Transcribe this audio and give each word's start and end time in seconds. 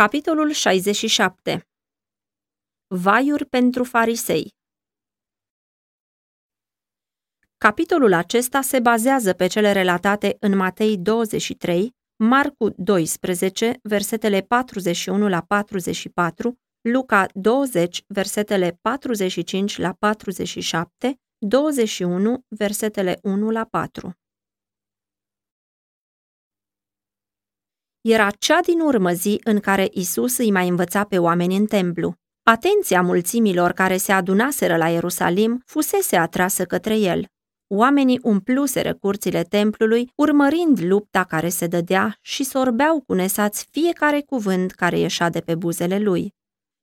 Capitolul 0.00 0.50
67 0.50 1.68
Vaiuri 2.86 3.46
pentru 3.46 3.84
farisei 3.84 4.54
Capitolul 7.56 8.12
acesta 8.12 8.60
se 8.60 8.80
bazează 8.80 9.32
pe 9.32 9.46
cele 9.46 9.72
relatate 9.72 10.36
în 10.38 10.56
Matei 10.56 10.98
23, 10.98 11.96
Marcu 12.16 12.68
12, 12.76 13.78
versetele 13.82 14.40
41 14.40 15.28
la 15.28 15.40
44, 15.40 16.58
Luca 16.80 17.26
20, 17.34 18.04
versetele 18.06 18.78
45 18.80 19.78
la 19.78 19.92
47, 19.92 21.20
21, 21.38 22.44
versetele 22.48 23.18
1 23.22 23.50
la 23.50 23.64
4. 23.64 24.19
Era 28.00 28.30
cea 28.30 28.60
din 28.60 28.80
urmă 28.80 29.12
zi 29.12 29.40
în 29.44 29.58
care 29.58 29.88
Isus 29.92 30.38
îi 30.38 30.50
mai 30.50 30.68
învăța 30.68 31.04
pe 31.04 31.18
oameni 31.18 31.56
în 31.56 31.66
templu. 31.66 32.14
Atenția 32.42 33.02
mulțimilor 33.02 33.72
care 33.72 33.96
se 33.96 34.12
adunaseră 34.12 34.76
la 34.76 34.88
Ierusalim 34.88 35.62
fusese 35.66 36.16
atrasă 36.16 36.64
către 36.64 36.98
el. 36.98 37.24
Oamenii 37.74 38.20
umpluseră 38.22 38.94
curțile 38.94 39.42
templului, 39.42 40.12
urmărind 40.14 40.82
lupta 40.82 41.24
care 41.24 41.48
se 41.48 41.66
dădea 41.66 42.16
și 42.20 42.44
sorbeau 42.44 43.02
cu 43.06 43.12
nesați 43.12 43.66
fiecare 43.70 44.20
cuvânt 44.20 44.70
care 44.70 44.98
ieșea 44.98 45.30
de 45.30 45.40
pe 45.40 45.54
buzele 45.54 45.98
lui. 45.98 46.34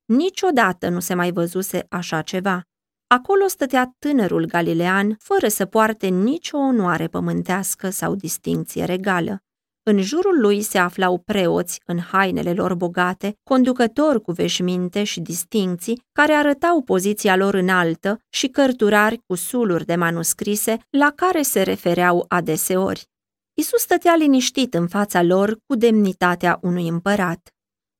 Niciodată 0.06 0.90
nu 0.90 1.00
se 1.00 1.14
mai 1.14 1.32
văzuse 1.32 1.86
așa 1.90 2.22
ceva. 2.22 2.62
Acolo 3.08 3.48
stătea 3.48 3.96
tânărul 4.00 4.46
galilean, 4.46 5.16
fără 5.20 5.48
să 5.48 5.66
poarte 5.66 6.08
nicio 6.08 6.58
onoare 6.58 7.08
pământească 7.08 7.90
sau 7.90 8.16
distinție 8.16 8.86
regală. 8.86 9.42
În 9.90 10.02
jurul 10.02 10.40
lui 10.40 10.62
se 10.62 10.78
aflau 10.78 11.18
preoți 11.18 11.82
în 11.86 12.00
hainele 12.00 12.54
lor 12.54 12.74
bogate, 12.76 13.38
conducători 13.44 14.22
cu 14.22 14.32
veșminte 14.32 15.04
și 15.04 15.20
distincții, 15.20 16.02
care 16.12 16.34
arătau 16.34 16.82
poziția 16.82 17.36
lor 17.36 17.54
înaltă 17.54 18.20
și 18.30 18.48
cărturari 18.48 19.20
cu 19.26 19.36
suluri 19.36 19.86
de 19.86 19.96
manuscrise 19.96 20.78
la 20.90 21.12
care 21.16 21.42
se 21.42 21.62
refereau 21.62 22.26
adeseori. 22.28 23.06
Isus 23.54 23.82
stătea 23.82 24.16
liniștit 24.16 24.74
în 24.74 24.88
fața 24.88 25.22
lor 25.22 25.58
cu 25.66 25.76
demnitatea 25.76 26.60
unui 26.62 26.88
împărat. 26.88 27.50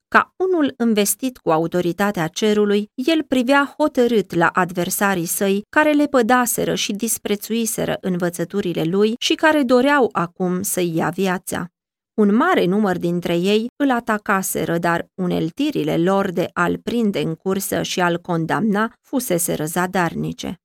Ca 0.08 0.34
unul 0.36 0.74
investit 0.78 1.36
cu 1.36 1.50
autoritatea 1.50 2.26
cerului, 2.26 2.90
el 2.94 3.22
privea 3.22 3.74
hotărât 3.76 4.34
la 4.34 4.46
adversarii 4.46 5.26
săi 5.26 5.62
care 5.68 5.92
le 5.92 6.06
pădaseră 6.06 6.74
și 6.74 6.92
disprețuiseră 6.92 7.98
învățăturile 8.00 8.84
lui 8.84 9.14
și 9.18 9.34
care 9.34 9.62
doreau 9.62 10.08
acum 10.12 10.62
să-i 10.62 10.94
ia 10.94 11.08
viața. 11.08 11.70
Un 12.18 12.34
mare 12.34 12.64
număr 12.64 12.96
dintre 12.96 13.36
ei 13.36 13.70
îl 13.76 13.90
atacaseră, 13.90 14.78
dar 14.78 15.06
uneltirile 15.14 15.96
lor 15.96 16.30
de 16.30 16.50
a-l 16.52 16.78
prinde 16.78 17.20
în 17.20 17.34
cursă 17.34 17.82
și 17.82 18.00
a-l 18.00 18.18
condamna 18.18 18.92
fusese 19.02 19.54
răzadarnice. 19.54 20.60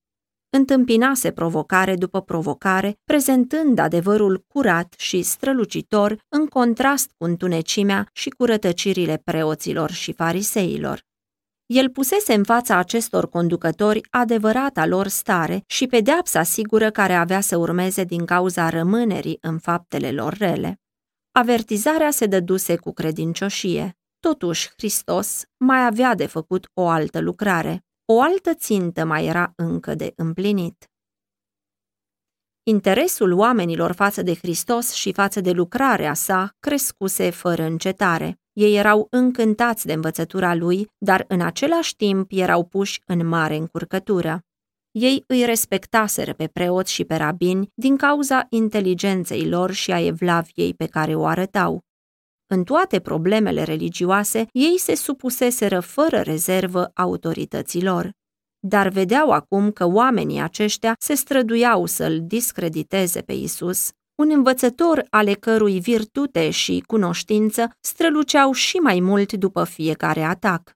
Întâmpinase 0.50 1.32
provocare 1.32 1.96
după 1.96 2.22
provocare, 2.22 2.94
prezentând 3.04 3.80
adevărul 3.80 4.46
curat 4.48 4.94
și 4.98 5.22
strălucitor 5.22 6.18
în 6.30 6.46
contrast 6.46 7.12
cu 7.18 7.24
întunecimea 7.24 8.08
și 8.14 8.30
cu 8.30 8.46
rătăcirile 8.46 9.22
preoților 9.24 9.92
și 9.92 10.14
fariseilor. 10.14 11.02
El 11.66 11.90
pusese 11.90 12.34
în 12.34 12.44
fața 12.44 12.78
acestor 12.78 13.30
conducători 13.30 14.02
adevărata 14.10 14.86
lor 14.86 15.08
stare 15.08 15.64
și 15.68 15.88
pedeapsa 15.88 16.44
sigură 16.44 16.90
care 16.92 17.14
avea 17.14 17.42
să 17.42 17.58
urmeze 17.58 18.04
din 18.04 18.26
cauza 18.26 18.70
rămânerii 18.70 19.38
în 19.42 19.58
faptele 19.58 20.12
lor 20.12 20.34
rele. 20.34 20.78
Avertizarea 21.36 22.12
se 22.12 22.26
dăduse 22.26 22.76
cu 22.76 22.92
credincioșie. 22.94 23.98
Totuși, 24.20 24.70
Hristos 24.78 25.44
mai 25.58 25.86
avea 25.86 26.16
de 26.16 26.26
făcut 26.26 26.70
o 26.74 26.88
altă 26.88 27.20
lucrare. 27.20 27.86
O 28.06 28.22
altă 28.22 28.54
țintă 28.54 29.06
mai 29.06 29.26
era 29.26 29.54
încă 29.56 29.96
de 29.96 30.14
împlinit. 30.16 30.92
Interesul 32.64 33.32
oamenilor 33.32 33.92
față 33.92 34.22
de 34.22 34.36
Hristos 34.36 34.92
și 34.92 35.14
față 35.14 35.42
de 35.42 35.52
lucrarea 35.52 36.14
sa 36.14 36.56
crescuse 36.60 37.30
fără 37.30 37.64
încetare. 37.64 38.40
Ei 38.52 38.76
erau 38.76 39.08
încântați 39.10 39.86
de 39.86 39.94
învățătura 39.94 40.56
lui, 40.56 40.88
dar 40.98 41.26
în 41.28 41.42
același 41.42 41.96
timp 41.96 42.32
erau 42.32 42.66
puși 42.66 43.02
în 43.06 43.28
mare 43.28 43.56
încurcătură. 43.56 44.46
Ei 44.94 45.24
îi 45.28 45.46
respectaseră 45.46 46.34
pe 46.34 46.48
preoți 46.48 46.92
și 46.92 47.04
pe 47.04 47.16
rabini 47.16 47.72
din 47.74 47.98
cauza 47.98 48.46
inteligenței 48.50 49.50
lor 49.50 49.72
și 49.72 49.92
a 49.92 50.06
evlaviei 50.06 50.74
pe 50.74 50.86
care 50.86 51.16
o 51.16 51.26
arătau. 51.26 51.80
În 52.48 52.64
toate 52.64 53.00
problemele 53.00 53.64
religioase, 53.64 54.46
ei 54.52 54.78
se 54.78 54.96
supuseseră 54.96 55.80
fără 55.80 56.22
rezervă 56.22 56.92
autorităților. 56.94 58.12
Dar 58.60 58.90
vedeau 58.90 59.30
acum 59.32 59.72
că 59.72 59.86
oamenii 59.86 60.42
aceștia 60.42 60.96
se 61.00 61.14
străduiau 61.14 61.86
să-l 61.86 62.20
discrediteze 62.26 63.22
pe 63.22 63.34
Isus, 63.34 63.90
un 64.16 64.32
învățător 64.32 65.06
ale 65.10 65.34
cărui 65.34 65.80
virtute 65.80 66.50
și 66.50 66.84
cunoștință 66.88 67.70
străluceau 67.80 68.52
și 68.52 68.78
mai 68.78 69.00
mult 69.00 69.34
după 69.34 69.64
fiecare 69.64 70.22
atac. 70.22 70.76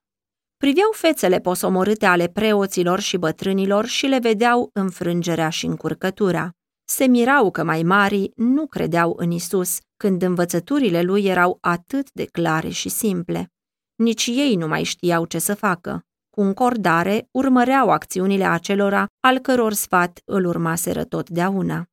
Priveau 0.64 0.90
fețele 0.92 1.38
posomorâte 1.38 2.06
ale 2.06 2.26
preoților 2.26 3.00
și 3.00 3.16
bătrânilor 3.16 3.86
și 3.86 4.06
le 4.06 4.18
vedeau 4.18 4.70
înfrângerea 4.72 5.48
și 5.48 5.66
încurcătura. 5.66 6.50
Se 6.84 7.06
mirau 7.06 7.50
că 7.50 7.64
mai 7.64 7.82
mari 7.82 8.30
nu 8.36 8.66
credeau 8.66 9.14
în 9.16 9.30
Isus, 9.30 9.78
când 9.96 10.22
învățăturile 10.22 11.02
lui 11.02 11.24
erau 11.24 11.58
atât 11.60 12.12
de 12.12 12.24
clare 12.24 12.68
și 12.68 12.88
simple. 12.88 13.52
Nici 13.94 14.26
ei 14.26 14.54
nu 14.54 14.66
mai 14.66 14.82
știau 14.82 15.24
ce 15.24 15.38
să 15.38 15.54
facă. 15.54 16.02
Cu 16.30 16.40
încordare 16.40 17.28
urmăreau 17.30 17.90
acțiunile 17.90 18.44
acelora 18.44 19.06
al 19.20 19.38
căror 19.38 19.72
sfat 19.72 20.20
îl 20.24 20.44
urmaseră 20.44 21.04
totdeauna. 21.04 21.84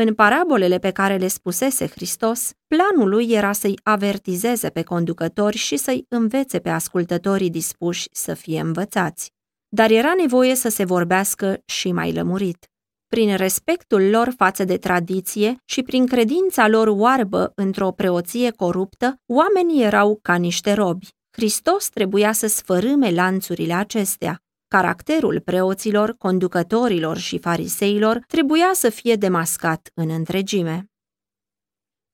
În 0.00 0.14
parabolele 0.14 0.78
pe 0.78 0.90
care 0.90 1.16
le 1.16 1.28
spusese 1.28 1.86
Hristos, 1.86 2.50
planul 2.66 3.08
lui 3.08 3.30
era 3.30 3.52
să-i 3.52 3.78
avertizeze 3.82 4.68
pe 4.68 4.82
conducători 4.82 5.56
și 5.56 5.76
să-i 5.76 6.04
învețe 6.08 6.58
pe 6.58 6.68
ascultătorii 6.68 7.50
dispuși 7.50 8.08
să 8.12 8.34
fie 8.34 8.60
învățați. 8.60 9.32
Dar 9.68 9.90
era 9.90 10.14
nevoie 10.14 10.54
să 10.54 10.68
se 10.68 10.84
vorbească 10.84 11.62
și 11.64 11.92
mai 11.92 12.12
lămurit. 12.12 12.66
Prin 13.06 13.36
respectul 13.36 14.10
lor 14.10 14.34
față 14.36 14.64
de 14.64 14.76
tradiție 14.76 15.56
și 15.64 15.82
prin 15.82 16.06
credința 16.06 16.68
lor 16.68 16.88
oarbă 16.88 17.52
într-o 17.54 17.90
preoție 17.90 18.50
coruptă, 18.50 19.20
oamenii 19.26 19.82
erau 19.82 20.18
ca 20.22 20.34
niște 20.34 20.72
robi. 20.72 21.08
Hristos 21.30 21.88
trebuia 21.88 22.32
să 22.32 22.46
sfărâme 22.46 23.10
lanțurile 23.10 23.74
acestea. 23.74 24.42
Caracterul 24.68 25.40
preoților, 25.40 26.16
conducătorilor 26.16 27.16
și 27.16 27.38
fariseilor 27.38 28.24
trebuia 28.26 28.70
să 28.72 28.88
fie 28.88 29.14
demascat 29.14 29.90
în 29.94 30.10
întregime. 30.10 30.90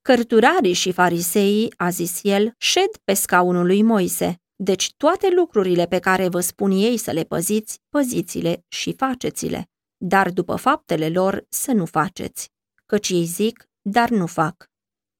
Cărturarii 0.02 0.72
și 0.72 0.92
fariseii, 0.92 1.72
a 1.76 1.90
zis 1.90 2.20
el, 2.22 2.54
șed 2.58 2.96
pe 3.04 3.14
scaunul 3.14 3.66
lui 3.66 3.82
Moise, 3.82 4.42
deci 4.56 4.94
toate 4.96 5.28
lucrurile 5.34 5.86
pe 5.86 5.98
care 5.98 6.28
vă 6.28 6.40
spun 6.40 6.70
ei 6.70 6.96
să 6.96 7.10
le 7.10 7.22
păziți, 7.22 7.80
păziți-le 7.88 8.64
și 8.68 8.94
faceți-le, 8.96 9.70
dar 9.96 10.30
după 10.30 10.56
faptele 10.56 11.08
lor 11.08 11.46
să 11.48 11.72
nu 11.72 11.84
faceți, 11.84 12.50
căci 12.86 13.08
ei 13.08 13.24
zic, 13.24 13.68
dar 13.82 14.08
nu 14.08 14.26
fac. 14.26 14.73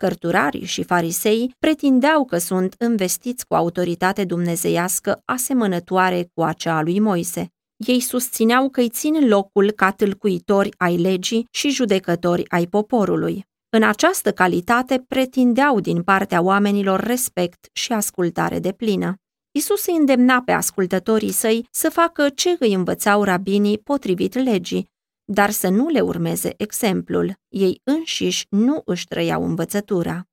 Cărturarii 0.05 0.65
și 0.65 0.83
farisei 0.83 1.55
pretindeau 1.59 2.25
că 2.25 2.39
sunt 2.39 2.75
investiți 2.81 3.47
cu 3.47 3.55
autoritate 3.55 4.25
dumnezeiască 4.25 5.23
asemănătoare 5.25 6.31
cu 6.35 6.43
acea 6.43 6.77
a 6.77 6.83
lui 6.83 7.01
Moise. 7.01 7.49
Ei 7.87 8.01
susțineau 8.01 8.69
că 8.69 8.81
îi 8.81 8.89
țin 8.89 9.29
locul 9.29 9.71
ca 9.71 9.91
tâlcuitori 9.91 10.69
ai 10.77 10.97
legii 10.97 11.47
și 11.51 11.71
judecători 11.71 12.51
ai 12.51 12.67
poporului. 12.67 13.45
În 13.69 13.83
această 13.83 14.33
calitate 14.33 15.05
pretindeau 15.09 15.81
din 15.81 16.03
partea 16.03 16.43
oamenilor 16.43 17.01
respect 17.01 17.67
și 17.73 17.93
ascultare 17.93 18.59
de 18.59 18.73
plină. 18.73 19.15
Isus 19.51 19.87
îi 19.87 19.97
îndemna 19.97 20.43
pe 20.45 20.53
ascultătorii 20.53 21.33
săi 21.33 21.69
să 21.71 21.91
facă 21.91 22.29
ce 22.29 22.57
îi 22.59 22.75
învățau 22.75 23.23
rabinii 23.23 23.79
potrivit 23.79 24.35
legii, 24.35 24.89
dar 25.25 25.51
să 25.51 25.69
nu 25.69 25.89
le 25.89 26.01
urmeze 26.01 26.55
exemplul, 26.57 27.35
ei 27.49 27.81
înșiși 27.85 28.47
nu 28.51 28.83
își 28.85 29.07
trăiau 29.07 29.45
învățătura. 29.45 30.29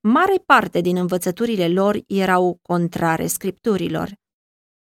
Mare 0.00 0.42
parte 0.46 0.80
din 0.80 0.96
învățăturile 0.96 1.68
lor 1.68 1.98
erau 2.06 2.58
contrare 2.62 3.26
scripturilor. 3.26 4.12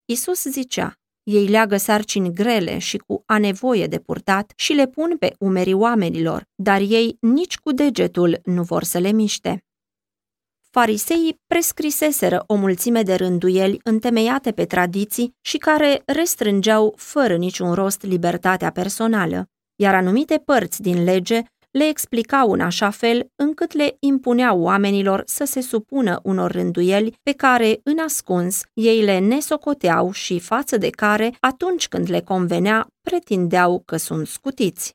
Isus 0.06 0.44
zicea, 0.44 0.94
ei 1.24 1.48
leagă 1.48 1.78
sarcini 1.78 2.34
grele 2.34 2.78
și 2.78 2.98
cu 2.98 3.24
a 3.26 3.38
nevoie 3.38 3.88
de 3.88 4.00
purtat 4.00 4.54
și 4.56 4.74
le 4.74 4.88
pun 4.88 5.18
pe 5.18 5.36
umerii 5.40 5.74
oamenilor, 5.74 6.48
dar 6.56 6.82
ei 6.82 7.18
nici 7.22 7.58
cu 7.58 7.72
degetul 7.72 8.40
nu 8.44 8.64
vor 8.64 8.84
să 8.84 8.98
le 8.98 9.12
miște. 9.12 9.65
Fariseii 10.80 11.42
prescriseseră 11.48 12.44
o 12.48 12.56
mulțime 12.56 13.02
de 13.02 13.14
rânduieli 13.14 13.80
întemeiate 13.84 14.52
pe 14.52 14.66
tradiții 14.66 15.36
și 15.42 15.58
care 15.58 16.02
restrângeau 16.06 16.94
fără 16.98 17.36
niciun 17.36 17.74
rost 17.74 18.04
libertatea 18.04 18.72
personală, 18.72 19.46
iar 19.76 19.94
anumite 19.96 20.42
părți 20.46 20.82
din 20.82 21.04
lege 21.04 21.42
le 21.72 21.88
explicau 21.88 22.52
în 22.52 22.60
așa 22.60 22.90
fel 22.90 23.28
încât 23.36 23.74
le 23.74 23.96
impuneau 24.00 24.62
oamenilor 24.62 25.24
să 25.26 25.46
se 25.46 25.62
supună 25.62 26.20
unor 26.24 26.52
rânduieli 26.52 27.14
pe 27.24 27.32
care, 27.32 27.80
în 27.84 28.00
ascuns, 28.06 28.62
ei 28.74 29.02
le 29.02 29.20
nesocoteau 29.20 30.12
și 30.12 30.40
față 30.40 30.78
de 30.78 30.90
care, 30.90 31.34
atunci 31.40 31.88
când 31.88 32.10
le 32.10 32.22
convenea, 32.22 32.88
pretindeau 33.02 33.82
că 33.86 33.98
sunt 33.98 34.28
scutiți. 34.28 34.94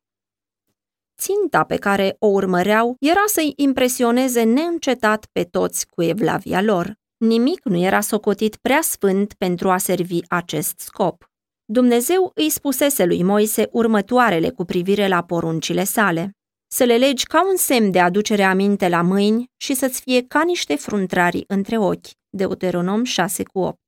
Ținta 1.20 1.64
pe 1.64 1.76
care 1.76 2.16
o 2.18 2.26
urmăreau 2.26 2.96
era 3.00 3.22
să-i 3.26 3.52
impresioneze 3.56 4.42
neîncetat 4.42 5.26
pe 5.32 5.44
toți 5.44 5.86
cu 5.86 6.02
evlavia 6.02 6.62
lor. 6.62 6.94
Nimic 7.16 7.64
nu 7.64 7.76
era 7.76 8.00
socotit 8.00 8.56
prea 8.56 8.80
sfânt 8.82 9.34
pentru 9.34 9.70
a 9.70 9.76
servi 9.76 10.18
acest 10.28 10.78
scop. 10.78 11.30
Dumnezeu 11.64 12.30
îi 12.34 12.50
spusese 12.50 13.04
lui 13.04 13.22
Moise 13.22 13.68
următoarele 13.72 14.50
cu 14.50 14.64
privire 14.64 15.08
la 15.08 15.22
poruncile 15.22 15.84
sale. 15.84 16.30
Să 16.72 16.84
le 16.84 16.96
legi 16.96 17.24
ca 17.24 17.48
un 17.48 17.56
semn 17.56 17.90
de 17.90 18.00
aducere 18.00 18.42
aminte 18.42 18.88
la 18.88 19.02
mâini 19.02 19.50
și 19.56 19.74
să-ți 19.74 20.00
fie 20.00 20.26
ca 20.26 20.42
niște 20.42 20.76
fruntrarii 20.76 21.44
între 21.46 21.78
ochi. 21.78 22.08
Deuteronom 22.28 23.04
6 23.04 23.42
cu 23.42 23.58
8. 23.58 23.78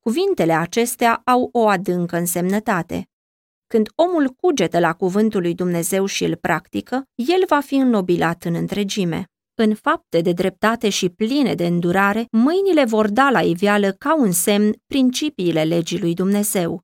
Cuvintele 0.00 0.52
acestea 0.52 1.20
au 1.24 1.48
o 1.52 1.68
adâncă 1.68 2.16
însemnătate. 2.16 3.08
Când 3.68 3.88
omul 3.94 4.28
cugetă 4.28 4.78
la 4.78 4.92
cuvântul 4.92 5.40
lui 5.40 5.54
Dumnezeu 5.54 6.06
și 6.06 6.24
îl 6.24 6.36
practică, 6.36 7.02
el 7.14 7.44
va 7.46 7.60
fi 7.60 7.74
înnobilat 7.74 8.44
în 8.44 8.54
întregime. 8.54 9.24
În 9.54 9.74
fapte 9.74 10.20
de 10.20 10.32
dreptate 10.32 10.88
și 10.88 11.08
pline 11.08 11.54
de 11.54 11.66
îndurare, 11.66 12.26
mâinile 12.30 12.84
vor 12.84 13.08
da 13.08 13.30
la 13.30 13.40
iveală 13.42 13.92
ca 13.92 14.16
un 14.16 14.30
semn 14.30 14.72
principiile 14.86 15.64
legii 15.64 16.00
lui 16.00 16.14
Dumnezeu. 16.14 16.82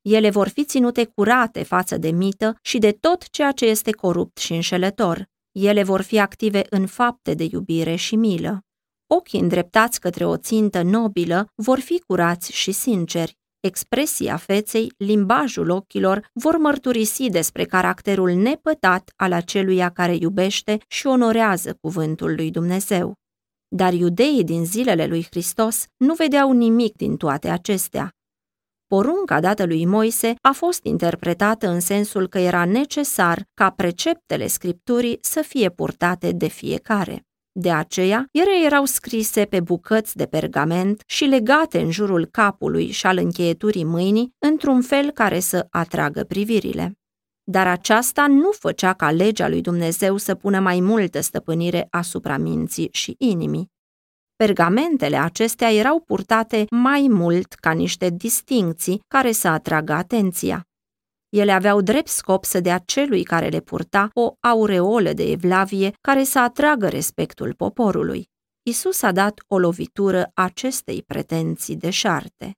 Ele 0.00 0.30
vor 0.30 0.48
fi 0.48 0.64
ținute 0.64 1.04
curate 1.04 1.62
față 1.62 1.96
de 1.96 2.10
mită 2.10 2.56
și 2.62 2.78
de 2.78 2.92
tot 2.92 3.28
ceea 3.30 3.52
ce 3.52 3.66
este 3.66 3.90
corupt 3.90 4.38
și 4.38 4.52
înșelător. 4.52 5.26
Ele 5.52 5.82
vor 5.82 6.00
fi 6.00 6.18
active 6.18 6.66
în 6.70 6.86
fapte 6.86 7.34
de 7.34 7.48
iubire 7.50 7.94
și 7.94 8.16
milă. 8.16 8.60
Ochii 9.06 9.40
îndreptați 9.40 10.00
către 10.00 10.24
o 10.24 10.36
țintă 10.36 10.82
nobilă 10.82 11.48
vor 11.54 11.78
fi 11.78 11.98
curați 12.06 12.52
și 12.52 12.72
sinceri. 12.72 13.40
Expresia 13.62 14.36
feței, 14.36 14.92
limbajul 14.96 15.70
ochilor 15.70 16.30
vor 16.32 16.56
mărturisi 16.56 17.30
despre 17.30 17.64
caracterul 17.64 18.30
nepătat 18.30 19.12
al 19.16 19.32
aceluia 19.32 19.90
care 19.90 20.14
iubește 20.14 20.78
și 20.88 21.06
onorează 21.06 21.78
cuvântul 21.80 22.34
lui 22.34 22.50
Dumnezeu. 22.50 23.14
Dar 23.68 23.92
iudeii 23.92 24.44
din 24.44 24.64
zilele 24.64 25.06
lui 25.06 25.26
Hristos 25.30 25.86
nu 25.96 26.14
vedeau 26.14 26.52
nimic 26.52 26.96
din 26.96 27.16
toate 27.16 27.48
acestea. 27.48 28.10
Porunca 28.86 29.40
dată 29.40 29.66
lui 29.66 29.86
Moise 29.86 30.34
a 30.40 30.52
fost 30.52 30.84
interpretată 30.84 31.68
în 31.68 31.80
sensul 31.80 32.28
că 32.28 32.38
era 32.38 32.64
necesar 32.64 33.48
ca 33.54 33.70
preceptele 33.70 34.46
scripturii 34.46 35.18
să 35.20 35.40
fie 35.40 35.70
purtate 35.70 36.32
de 36.32 36.48
fiecare. 36.48 37.26
De 37.54 37.70
aceea, 37.72 38.26
ele 38.30 38.64
erau 38.64 38.84
scrise 38.84 39.44
pe 39.44 39.60
bucăți 39.60 40.16
de 40.16 40.26
pergament 40.26 41.02
și 41.06 41.24
legate 41.24 41.80
în 41.80 41.90
jurul 41.90 42.26
capului 42.26 42.90
și 42.90 43.06
al 43.06 43.16
încheieturii 43.16 43.84
mâinii, 43.84 44.34
într-un 44.38 44.82
fel 44.82 45.10
care 45.10 45.40
să 45.40 45.66
atragă 45.70 46.24
privirile. 46.24 46.92
Dar 47.44 47.66
aceasta 47.66 48.26
nu 48.26 48.50
făcea 48.50 48.92
ca 48.92 49.10
legea 49.10 49.48
lui 49.48 49.60
Dumnezeu 49.60 50.16
să 50.16 50.34
pună 50.34 50.60
mai 50.60 50.80
multă 50.80 51.20
stăpânire 51.20 51.86
asupra 51.90 52.36
minții 52.36 52.88
și 52.92 53.14
inimii. 53.18 53.70
Pergamentele 54.36 55.16
acestea 55.16 55.72
erau 55.72 56.00
purtate 56.00 56.64
mai 56.70 57.06
mult 57.10 57.52
ca 57.52 57.70
niște 57.72 58.10
distincții 58.10 59.00
care 59.08 59.32
să 59.32 59.48
atragă 59.48 59.92
atenția. 59.92 60.66
Ele 61.32 61.52
aveau 61.52 61.80
drept 61.80 62.08
scop 62.08 62.44
să 62.44 62.60
dea 62.60 62.78
celui 62.78 63.22
care 63.22 63.48
le 63.48 63.60
purta 63.60 64.10
o 64.12 64.34
aureolă 64.40 65.12
de 65.12 65.30
evlavie 65.30 65.92
care 66.00 66.24
să 66.24 66.38
atragă 66.38 66.88
respectul 66.88 67.54
poporului. 67.54 68.30
Isus 68.62 69.02
a 69.02 69.12
dat 69.12 69.40
o 69.48 69.58
lovitură 69.58 70.30
acestei 70.34 71.02
pretenții 71.02 71.76
de 71.76 71.90
șarte. 71.90 72.56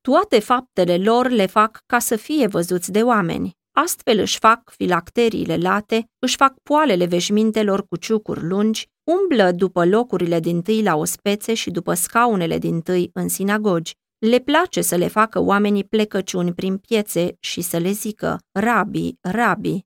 Toate 0.00 0.38
faptele 0.38 0.96
lor 0.96 1.28
le 1.28 1.46
fac 1.46 1.82
ca 1.86 1.98
să 1.98 2.16
fie 2.16 2.46
văzuți 2.46 2.92
de 2.92 3.02
oameni. 3.02 3.56
Astfel 3.72 4.18
își 4.18 4.38
fac 4.38 4.70
filacteriile 4.70 5.56
late, 5.56 6.10
își 6.18 6.36
fac 6.36 6.54
poalele 6.62 7.06
veșmintelor 7.06 7.86
cu 7.86 7.96
ciucuri 7.96 8.46
lungi, 8.46 8.88
umblă 9.04 9.50
după 9.50 9.84
locurile 9.84 10.40
din 10.40 10.62
tâi 10.62 10.82
la 10.82 10.96
ospețe 10.96 11.54
și 11.54 11.70
după 11.70 11.94
scaunele 11.94 12.58
din 12.58 12.80
tâi 12.80 13.10
în 13.12 13.28
sinagogi. 13.28 14.00
Le 14.26 14.38
place 14.38 14.80
să 14.80 14.96
le 14.96 15.08
facă 15.08 15.40
oamenii 15.40 15.84
plecăciuni 15.84 16.54
prin 16.54 16.76
piețe 16.76 17.36
și 17.40 17.60
să 17.60 17.76
le 17.76 17.90
zică, 17.90 18.38
rabi, 18.52 19.14
rabi. 19.20 19.84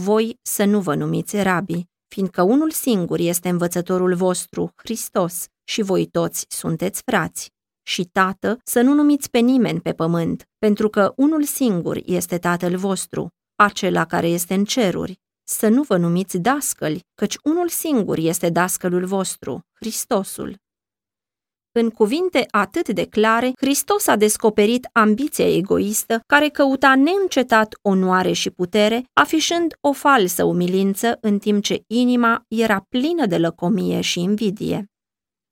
Voi 0.00 0.38
să 0.42 0.64
nu 0.64 0.80
vă 0.80 0.94
numiți 0.94 1.42
rabi, 1.42 1.86
fiindcă 2.08 2.42
unul 2.42 2.70
singur 2.70 3.18
este 3.18 3.48
învățătorul 3.48 4.14
vostru, 4.14 4.72
Hristos, 4.76 5.46
și 5.64 5.82
voi 5.82 6.06
toți 6.06 6.46
sunteți 6.48 7.02
frați. 7.04 7.50
Și 7.86 8.04
tată, 8.04 8.58
să 8.64 8.80
nu 8.80 8.94
numiți 8.94 9.30
pe 9.30 9.38
nimeni 9.38 9.80
pe 9.80 9.92
pământ, 9.92 10.48
pentru 10.58 10.88
că 10.88 11.12
unul 11.16 11.42
singur 11.42 11.98
este 12.04 12.38
tatăl 12.38 12.76
vostru, 12.76 13.28
acela 13.54 14.04
care 14.04 14.26
este 14.26 14.54
în 14.54 14.64
ceruri. 14.64 15.20
Să 15.46 15.68
nu 15.68 15.82
vă 15.82 15.96
numiți 15.96 16.38
dascăli, 16.38 17.00
căci 17.14 17.36
unul 17.42 17.68
singur 17.68 18.18
este 18.18 18.50
dascălul 18.50 19.04
vostru, 19.04 19.60
Hristosul. 19.72 20.62
În 21.76 21.90
cuvinte 21.90 22.46
atât 22.50 22.88
de 22.88 23.06
clare, 23.06 23.52
Hristos 23.56 24.06
a 24.06 24.16
descoperit 24.16 24.88
ambiția 24.92 25.56
egoistă 25.56 26.20
care 26.26 26.48
căuta 26.48 26.94
neîncetat 26.94 27.78
onoare 27.82 28.32
și 28.32 28.50
putere, 28.50 29.04
afișând 29.12 29.76
o 29.80 29.92
falsă 29.92 30.44
umilință 30.44 31.18
în 31.20 31.38
timp 31.38 31.62
ce 31.62 31.82
inima 31.86 32.44
era 32.48 32.86
plină 32.88 33.26
de 33.26 33.38
lăcomie 33.38 34.00
și 34.00 34.20
invidie. 34.20 34.84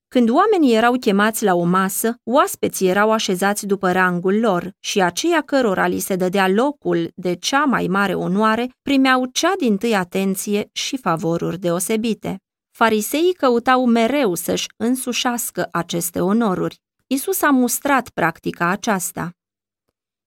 Când 0.09 0.31
oamenii 0.31 0.75
erau 0.75 0.93
chemați 0.93 1.45
la 1.45 1.55
o 1.55 1.65
masă, 1.65 2.15
oaspeții 2.25 2.89
erau 2.89 3.13
așezați 3.13 3.67
după 3.67 3.93
rangul 3.93 4.39
lor 4.39 4.71
și 4.81 5.01
aceia 5.01 5.41
cărora 5.41 5.87
li 5.87 5.99
se 5.99 6.17
dădea 6.17 6.49
locul 6.49 7.11
de 7.15 7.35
cea 7.35 7.65
mai 7.65 7.87
mare 7.87 8.15
onoare 8.15 8.71
primeau 8.83 9.27
cea 9.33 9.53
din 9.59 9.77
tâi 9.77 9.95
atenție 9.95 10.69
și 10.73 10.97
favoruri 10.97 11.59
deosebite. 11.59 12.37
Fariseii 12.73 13.33
căutau 13.33 13.87
mereu 13.87 14.35
să-și 14.35 14.67
însușească 14.77 15.69
aceste 15.73 16.21
onoruri. 16.21 16.81
Isus 17.07 17.43
a 17.43 17.51
mustrat 17.51 18.09
practica 18.09 18.69
aceasta. 18.69 19.31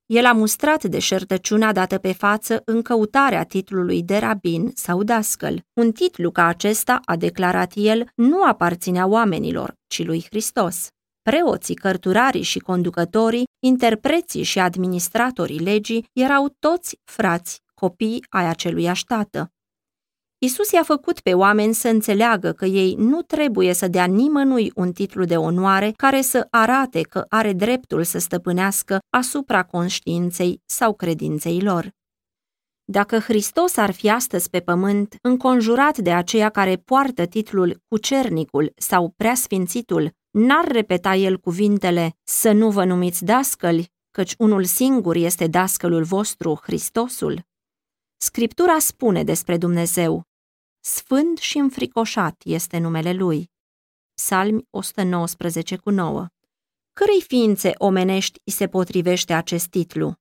El 0.05 0.25
a 0.25 0.31
mustrat 0.31 0.83
deșertăciunea 0.83 1.71
dată 1.71 1.97
pe 1.97 2.13
față 2.13 2.61
în 2.65 2.81
căutarea 2.81 3.43
titlului 3.43 4.03
de 4.03 4.17
rabin 4.17 4.71
sau 4.75 5.03
dascăl. 5.03 5.61
Un 5.73 5.91
titlu 5.91 6.31
ca 6.31 6.45
acesta, 6.45 6.99
a 7.05 7.15
declarat 7.15 7.71
el, 7.75 8.07
nu 8.15 8.43
aparținea 8.43 9.07
oamenilor, 9.07 9.75
ci 9.87 10.05
lui 10.05 10.25
Hristos. 10.29 10.87
Preoții, 11.21 11.75
cărturarii 11.75 12.41
și 12.41 12.59
conducătorii, 12.59 13.47
interpreții 13.59 14.43
și 14.43 14.59
administratorii 14.59 15.59
legii 15.59 16.05
erau 16.13 16.55
toți 16.59 16.99
frați, 17.03 17.61
copii 17.73 18.25
ai 18.29 18.47
acelui 18.47 18.91
tată. 19.07 19.49
Isus 20.37 20.71
i-a 20.71 20.83
făcut 20.83 21.19
pe 21.19 21.33
oameni 21.33 21.73
să 21.73 21.87
înțeleagă 21.87 22.51
că 22.51 22.65
ei 22.65 22.95
nu 22.97 23.21
trebuie 23.21 23.73
să 23.73 23.87
dea 23.87 24.05
nimănui 24.05 24.71
un 24.75 24.91
titlu 24.91 25.23
de 25.25 25.37
onoare 25.37 25.93
care 25.95 26.21
să 26.21 26.47
arate 26.49 27.01
că 27.01 27.25
are 27.29 27.53
dreptul 27.53 28.03
să 28.03 28.17
stăpânească 28.17 28.99
asupra 29.09 29.63
conștiinței 29.63 30.61
sau 30.65 30.93
credinței 30.93 31.61
lor. 31.61 31.89
Dacă 32.87 33.19
Hristos 33.19 33.77
ar 33.77 33.91
fi 33.91 34.09
astăzi 34.09 34.49
pe 34.49 34.59
pământ, 34.59 35.15
înconjurat 35.21 35.97
de 35.97 36.13
aceia 36.13 36.49
care 36.49 36.75
poartă 36.75 37.25
titlul 37.25 37.81
cucernicul 37.87 38.73
sau 38.77 39.13
preasfințitul, 39.17 40.11
n-ar 40.31 40.67
repeta 40.67 41.15
el 41.15 41.37
cuvintele 41.37 42.15
să 42.23 42.51
nu 42.51 42.69
vă 42.69 42.85
numiți 42.85 43.23
dascăli, 43.23 43.91
căci 44.11 44.33
unul 44.37 44.63
singur 44.63 45.15
este 45.15 45.47
dascălul 45.47 46.03
vostru, 46.03 46.59
Hristosul? 46.63 47.45
Scriptura 48.27 48.79
spune 48.79 49.23
despre 49.23 49.57
Dumnezeu, 49.57 50.23
Sfânt 50.79 51.37
și 51.37 51.57
înfricoșat 51.57 52.41
este 52.45 52.77
numele 52.77 53.13
Lui. 53.13 53.51
Psalmi 54.13 54.67
119 54.69 55.75
cu 55.75 55.89
9 55.89 56.27
Cărei 56.93 57.21
ființe 57.21 57.71
omenești 57.77 58.39
îi 58.43 58.51
se 58.51 58.67
potrivește 58.67 59.33
acest 59.33 59.67
titlu? 59.67 60.13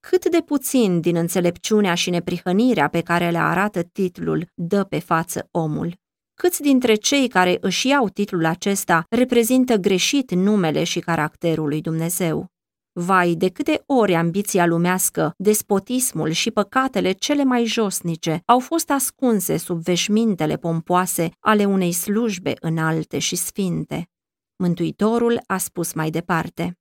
Cât 0.00 0.30
de 0.30 0.40
puțin 0.40 1.00
din 1.00 1.16
înțelepciunea 1.16 1.94
și 1.94 2.10
neprihănirea 2.10 2.88
pe 2.88 3.00
care 3.00 3.30
le 3.30 3.38
arată 3.38 3.82
titlul 3.82 4.46
dă 4.54 4.84
pe 4.84 4.98
față 4.98 5.48
omul? 5.50 6.00
Câți 6.34 6.62
dintre 6.62 6.94
cei 6.94 7.28
care 7.28 7.58
își 7.60 7.88
iau 7.88 8.08
titlul 8.08 8.44
acesta 8.44 9.06
reprezintă 9.08 9.76
greșit 9.76 10.30
numele 10.30 10.84
și 10.84 11.00
caracterul 11.00 11.68
lui 11.68 11.80
Dumnezeu? 11.80 12.53
Vai, 12.96 13.34
de 13.34 13.48
câte 13.48 13.82
ori 13.86 14.14
ambiția 14.14 14.66
lumească, 14.66 15.34
despotismul 15.36 16.30
și 16.30 16.50
păcatele 16.50 17.12
cele 17.12 17.44
mai 17.44 17.64
josnice 17.64 18.42
au 18.44 18.58
fost 18.58 18.90
ascunse 18.90 19.56
sub 19.56 19.82
veșmintele 19.82 20.56
pompoase 20.56 21.30
ale 21.40 21.64
unei 21.64 21.92
slujbe 21.92 22.54
înalte 22.60 23.18
și 23.18 23.36
sfinte. 23.36 24.08
Mântuitorul 24.56 25.40
a 25.46 25.56
spus 25.56 25.92
mai 25.92 26.10
departe, 26.10 26.78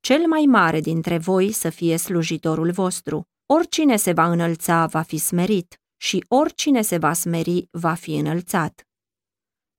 Cel 0.00 0.26
mai 0.26 0.44
mare 0.48 0.80
dintre 0.80 1.18
voi 1.18 1.52
să 1.52 1.70
fie 1.70 1.96
slujitorul 1.96 2.70
vostru. 2.70 3.28
Oricine 3.46 3.96
se 3.96 4.12
va 4.12 4.30
înălța 4.30 4.86
va 4.86 5.02
fi 5.02 5.16
smerit 5.16 5.80
și 5.96 6.24
oricine 6.28 6.82
se 6.82 6.98
va 6.98 7.12
smeri 7.12 7.68
va 7.70 7.94
fi 7.94 8.14
înălțat. 8.14 8.89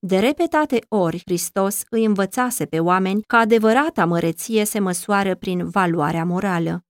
De 0.04 0.20
repetate 0.20 0.86
ori, 0.88 1.22
Hristos 1.26 1.84
îi 1.90 2.06
învățase 2.06 2.66
pe 2.66 2.80
oameni 2.80 3.22
că 3.24 3.36
adevărata 3.36 4.06
măreție 4.06 4.64
se 4.64 4.80
măsoară 4.80 5.36
prin 5.36 5.70
valoarea 5.70 6.26
morală. 6.26 6.86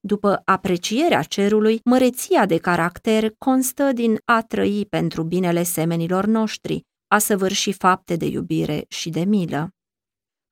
După 0.00 0.42
aprecierea 0.44 1.22
cerului, 1.22 1.80
măreția 1.84 2.46
de 2.46 2.58
caracter 2.58 3.34
constă 3.38 3.92
din 3.92 4.18
a 4.24 4.42
trăi 4.42 4.86
pentru 4.86 5.22
binele 5.22 5.62
semenilor 5.62 6.24
noștri, 6.24 6.84
a 7.08 7.18
săvârși 7.18 7.72
fapte 7.72 8.16
de 8.16 8.26
iubire 8.26 8.84
și 8.88 9.10
de 9.10 9.24
milă. 9.24 9.70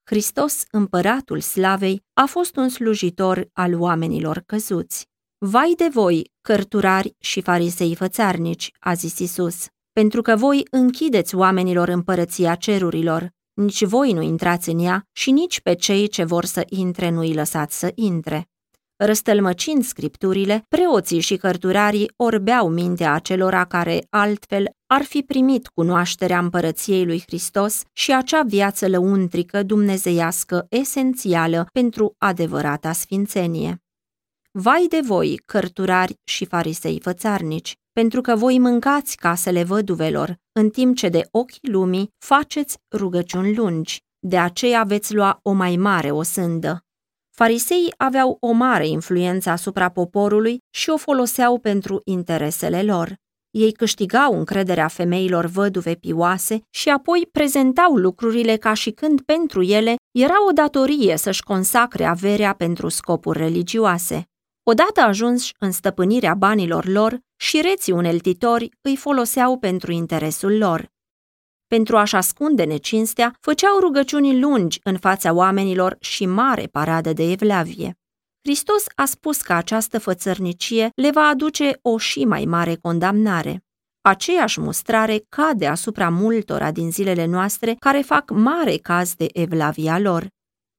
Hristos, 0.05 0.65
împăratul 0.71 1.41
slavei, 1.41 2.03
a 2.13 2.25
fost 2.25 2.57
un 2.57 2.69
slujitor 2.69 3.49
al 3.53 3.81
oamenilor 3.81 4.43
căzuți. 4.47 5.07
Vai 5.39 5.75
de 5.77 5.89
voi, 5.89 6.31
cărturari 6.41 7.15
și 7.19 7.41
farisei 7.41 7.95
fățarnici, 7.95 8.71
a 8.79 8.95
zis 8.95 9.19
Isus, 9.19 9.67
pentru 9.95 10.23
că 10.23 10.37
voi 10.37 10.67
închideți 10.71 11.35
oamenilor 11.35 11.89
împărăția 11.89 12.55
cerurilor, 12.55 13.31
nici 13.53 13.85
voi 13.85 14.13
nu 14.13 14.23
intrați 14.23 14.69
în 14.69 14.79
ea 14.79 15.07
și 15.13 15.31
nici 15.31 15.61
pe 15.61 15.75
cei 15.75 16.09
ce 16.09 16.25
vor 16.25 16.45
să 16.45 16.65
intre 16.69 17.11
nu 17.11 17.21
îi 17.21 17.35
lăsați 17.35 17.79
să 17.79 17.93
intre. 17.95 18.49
Răstălmăcind 18.97 19.85
scripturile, 19.85 20.65
preoții 20.69 21.21
și 21.21 21.37
cărturarii 21.37 22.13
orbeau 22.17 22.69
mintea 22.69 23.13
acelora 23.13 23.65
care, 23.65 24.07
altfel, 24.11 24.67
ar 24.87 25.03
fi 25.03 25.23
primit 25.23 25.67
cunoașterea 25.67 26.39
împărăției 26.39 27.05
lui 27.05 27.23
Hristos 27.27 27.83
și 27.93 28.13
acea 28.15 28.43
viață 28.43 28.89
lăuntrică 28.89 29.63
dumnezeiască 29.63 30.67
esențială 30.69 31.67
pentru 31.73 32.15
adevărata 32.19 32.93
sfințenie. 32.93 33.83
Vai 34.51 34.87
de 34.89 35.01
voi, 35.05 35.41
cărturari 35.45 36.15
și 36.25 36.45
farisei 36.45 37.01
fățarnici, 37.03 37.75
pentru 37.95 38.21
că 38.21 38.37
voi 38.37 38.59
mâncați 38.59 39.17
casele 39.17 39.65
văduvelor, 39.65 40.37
în 40.53 40.71
timp 40.71 40.97
ce 40.97 41.09
de 41.09 41.29
ochii 41.31 41.69
lumii 41.71 42.09
faceți 42.19 42.79
rugăciuni 42.97 43.55
lungi, 43.55 44.03
de 44.19 44.39
aceea 44.39 44.83
veți 44.83 45.15
lua 45.15 45.39
o 45.43 45.53
mai 45.53 45.77
mare 45.77 46.11
osândă. 46.11 46.85
Fariseii 47.31 47.95
aveau 47.97 48.37
o 48.41 48.53
mare 48.53 48.87
influență 48.89 49.51
asupra 49.51 49.89
poporului 49.89 50.59
și 50.71 50.91
o 50.91 50.97
foloseau 50.97 51.59
pentru 51.59 52.01
interesele 52.05 52.83
lor. 52.83 53.15
Ei 53.51 53.73
câștigau 53.73 54.39
încrederea 54.39 54.89
femeilor 54.89 55.47
văduve 55.47 55.95
pioase 55.95 56.61
și 56.71 56.89
apoi 56.89 57.29
prezentau 57.33 57.97
lucrurile 57.97 58.57
ca 58.57 58.75
și 58.75 58.91
când 58.91 59.21
pentru 59.21 59.63
ele 59.63 59.95
era 60.11 60.45
o 60.49 60.53
datorie 60.53 61.17
să-și 61.17 61.43
consacre 61.43 62.05
averea 62.05 62.53
pentru 62.55 62.89
scopuri 62.89 63.39
religioase. 63.39 64.29
Odată 64.67 65.01
ajuns 65.01 65.51
în 65.59 65.71
stăpânirea 65.71 66.35
banilor 66.35 66.87
lor, 66.87 67.19
și 67.37 67.61
reții 67.61 67.93
uneltitori 67.93 68.69
îi 68.81 68.97
foloseau 68.97 69.59
pentru 69.59 69.93
interesul 69.93 70.57
lor. 70.59 70.93
Pentru 71.67 71.97
a-și 71.97 72.17
ascunde 72.17 72.65
necinstea, 72.65 73.37
făceau 73.41 73.79
rugăciuni 73.79 74.41
lungi 74.41 74.81
în 74.83 74.99
fața 74.99 75.33
oamenilor 75.33 75.97
și 76.01 76.27
mare 76.27 76.67
paradă 76.67 77.13
de 77.13 77.31
evlavie. 77.31 77.99
Hristos 78.43 78.85
a 78.95 79.05
spus 79.05 79.41
că 79.41 79.53
această 79.53 79.99
fățărnicie 79.99 80.91
le 80.95 81.11
va 81.11 81.23
aduce 81.23 81.79
o 81.83 81.99
și 81.99 82.25
mai 82.25 82.45
mare 82.45 82.77
condamnare. 82.77 83.65
Aceeași 84.01 84.61
mustrare 84.61 85.25
cade 85.29 85.67
asupra 85.67 86.09
multora 86.09 86.71
din 86.71 86.91
zilele 86.91 87.25
noastre 87.25 87.77
care 87.79 88.01
fac 88.01 88.31
mare 88.31 88.77
caz 88.77 89.15
de 89.15 89.27
evlavia 89.33 89.99
lor. 89.99 90.27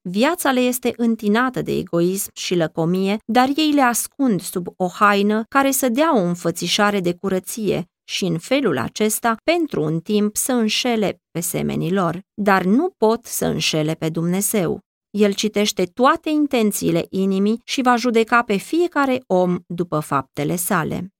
Viața 0.10 0.52
le 0.52 0.60
este 0.60 0.94
întinată 0.98 1.62
de 1.62 1.72
egoism 1.72 2.30
și 2.34 2.56
lăcomie, 2.56 3.18
dar 3.26 3.50
ei 3.56 3.72
le 3.72 3.82
ascund 3.82 4.42
sub 4.42 4.68
o 4.78 4.88
haină 4.88 5.44
care 5.50 5.72
să 5.72 5.90
dea 5.90 6.16
o 6.16 6.20
înfățișare 6.20 7.00
de 7.00 7.14
curăție 7.14 7.86
și 8.04 8.26
în 8.26 8.38
felul 8.38 8.78
acesta, 8.78 9.36
pentru 9.44 9.82
un 9.84 10.00
timp, 10.00 10.36
să 10.36 10.52
înșele 10.52 11.22
pe 11.32 11.40
semenii 11.40 11.92
lor, 11.92 12.20
dar 12.34 12.64
nu 12.64 12.90
pot 12.98 13.26
să 13.26 13.46
înșele 13.46 13.94
pe 13.94 14.10
Dumnezeu. 14.10 14.80
El 15.10 15.34
citește 15.34 15.86
toate 15.86 16.30
intențiile 16.30 17.06
inimii 17.10 17.62
și 17.64 17.82
va 17.82 17.96
judeca 17.96 18.42
pe 18.42 18.56
fiecare 18.56 19.24
om 19.28 19.58
după 19.68 20.00
faptele 20.00 20.56
sale. 20.56 21.15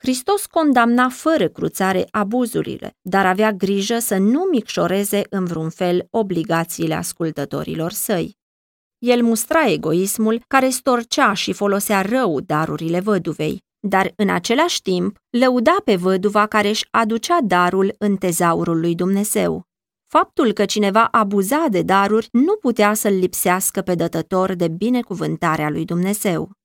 Hristos 0.00 0.46
condamna 0.46 1.08
fără 1.08 1.48
cruțare 1.48 2.06
abuzurile, 2.10 2.96
dar 3.00 3.26
avea 3.26 3.52
grijă 3.52 3.98
să 3.98 4.16
nu 4.16 4.48
micșoreze 4.50 5.22
în 5.30 5.44
vreun 5.44 5.70
fel 5.70 6.06
obligațiile 6.10 6.94
ascultătorilor 6.94 7.90
săi. 7.90 8.36
El 8.98 9.22
mustra 9.22 9.70
egoismul 9.70 10.42
care 10.46 10.68
storcea 10.68 11.32
și 11.32 11.52
folosea 11.52 12.02
rău 12.02 12.40
darurile 12.40 13.00
văduvei, 13.00 13.62
dar 13.80 14.12
în 14.16 14.28
același 14.30 14.82
timp 14.82 15.16
lăuda 15.30 15.76
pe 15.84 15.96
văduva 15.96 16.46
care 16.46 16.68
își 16.68 16.88
aducea 16.90 17.38
darul 17.44 17.94
în 17.98 18.16
tezaurul 18.16 18.80
lui 18.80 18.94
Dumnezeu. 18.94 19.62
Faptul 20.06 20.52
că 20.52 20.64
cineva 20.64 21.04
abuza 21.04 21.66
de 21.70 21.82
daruri 21.82 22.28
nu 22.32 22.56
putea 22.56 22.94
să-l 22.94 23.12
lipsească 23.12 23.80
pe 23.80 23.94
dătător 23.94 24.54
de 24.54 24.68
binecuvântarea 24.68 25.70
lui 25.70 25.84
Dumnezeu. 25.84 26.57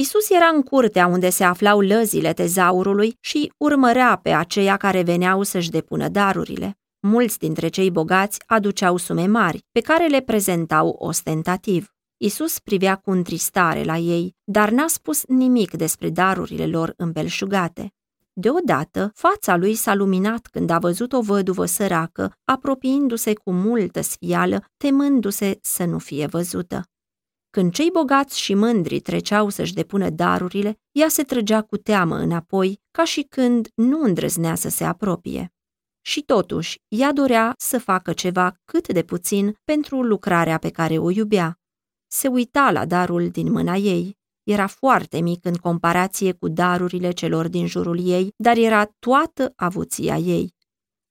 Isus 0.00 0.30
era 0.30 0.46
în 0.54 0.62
curtea 0.62 1.06
unde 1.06 1.30
se 1.30 1.44
aflau 1.44 1.80
lăzile 1.80 2.32
tezaurului 2.32 3.16
și 3.20 3.52
urmărea 3.56 4.20
pe 4.22 4.30
aceia 4.30 4.76
care 4.76 5.02
veneau 5.02 5.42
să-și 5.42 5.70
depună 5.70 6.08
darurile. 6.08 6.78
Mulți 7.00 7.38
dintre 7.38 7.68
cei 7.68 7.90
bogați 7.90 8.38
aduceau 8.46 8.96
sume 8.96 9.26
mari, 9.26 9.64
pe 9.72 9.80
care 9.80 10.06
le 10.06 10.20
prezentau 10.20 10.88
ostentativ. 10.88 11.94
Isus 12.16 12.58
privea 12.58 12.96
cu 12.96 13.10
întristare 13.10 13.84
la 13.84 13.96
ei, 13.96 14.34
dar 14.44 14.70
n-a 14.70 14.86
spus 14.86 15.24
nimic 15.26 15.70
despre 15.70 16.10
darurile 16.10 16.66
lor 16.66 16.94
îmbelșugate. 16.96 17.94
Deodată, 18.32 19.10
fața 19.14 19.56
lui 19.56 19.74
s-a 19.74 19.94
luminat 19.94 20.46
când 20.50 20.70
a 20.70 20.78
văzut 20.78 21.12
o 21.12 21.20
văduvă 21.20 21.64
săracă, 21.64 22.32
apropiindu-se 22.44 23.34
cu 23.34 23.52
multă 23.52 24.00
sfială, 24.00 24.64
temându-se 24.76 25.58
să 25.62 25.84
nu 25.84 25.98
fie 25.98 26.26
văzută. 26.26 26.82
Când 27.58 27.72
cei 27.72 27.90
bogați 27.90 28.40
și 28.40 28.54
mândri 28.54 29.00
treceau 29.00 29.48
să-și 29.48 29.74
depună 29.74 30.10
darurile, 30.10 30.78
ea 30.92 31.08
se 31.08 31.22
trăgea 31.22 31.62
cu 31.62 31.76
teamă 31.76 32.16
înapoi, 32.16 32.80
ca 32.90 33.04
și 33.04 33.22
când 33.22 33.68
nu 33.74 34.00
îndrăznea 34.00 34.54
să 34.54 34.68
se 34.68 34.84
apropie. 34.84 35.52
Și 36.00 36.22
totuși, 36.22 36.80
ea 36.88 37.12
dorea 37.12 37.54
să 37.56 37.78
facă 37.78 38.12
ceva 38.12 38.54
cât 38.64 38.88
de 38.88 39.02
puțin 39.02 39.56
pentru 39.64 40.02
lucrarea 40.02 40.58
pe 40.58 40.70
care 40.70 40.98
o 40.98 41.10
iubea. 41.10 41.58
Se 42.06 42.28
uita 42.28 42.70
la 42.70 42.84
darul 42.84 43.28
din 43.28 43.52
mâna 43.52 43.74
ei. 43.74 44.18
Era 44.42 44.66
foarte 44.66 45.20
mic 45.20 45.44
în 45.44 45.54
comparație 45.54 46.32
cu 46.32 46.48
darurile 46.48 47.10
celor 47.10 47.48
din 47.48 47.66
jurul 47.66 48.08
ei, 48.08 48.34
dar 48.36 48.56
era 48.56 48.84
toată 48.98 49.52
avuția 49.56 50.16
ei. 50.16 50.54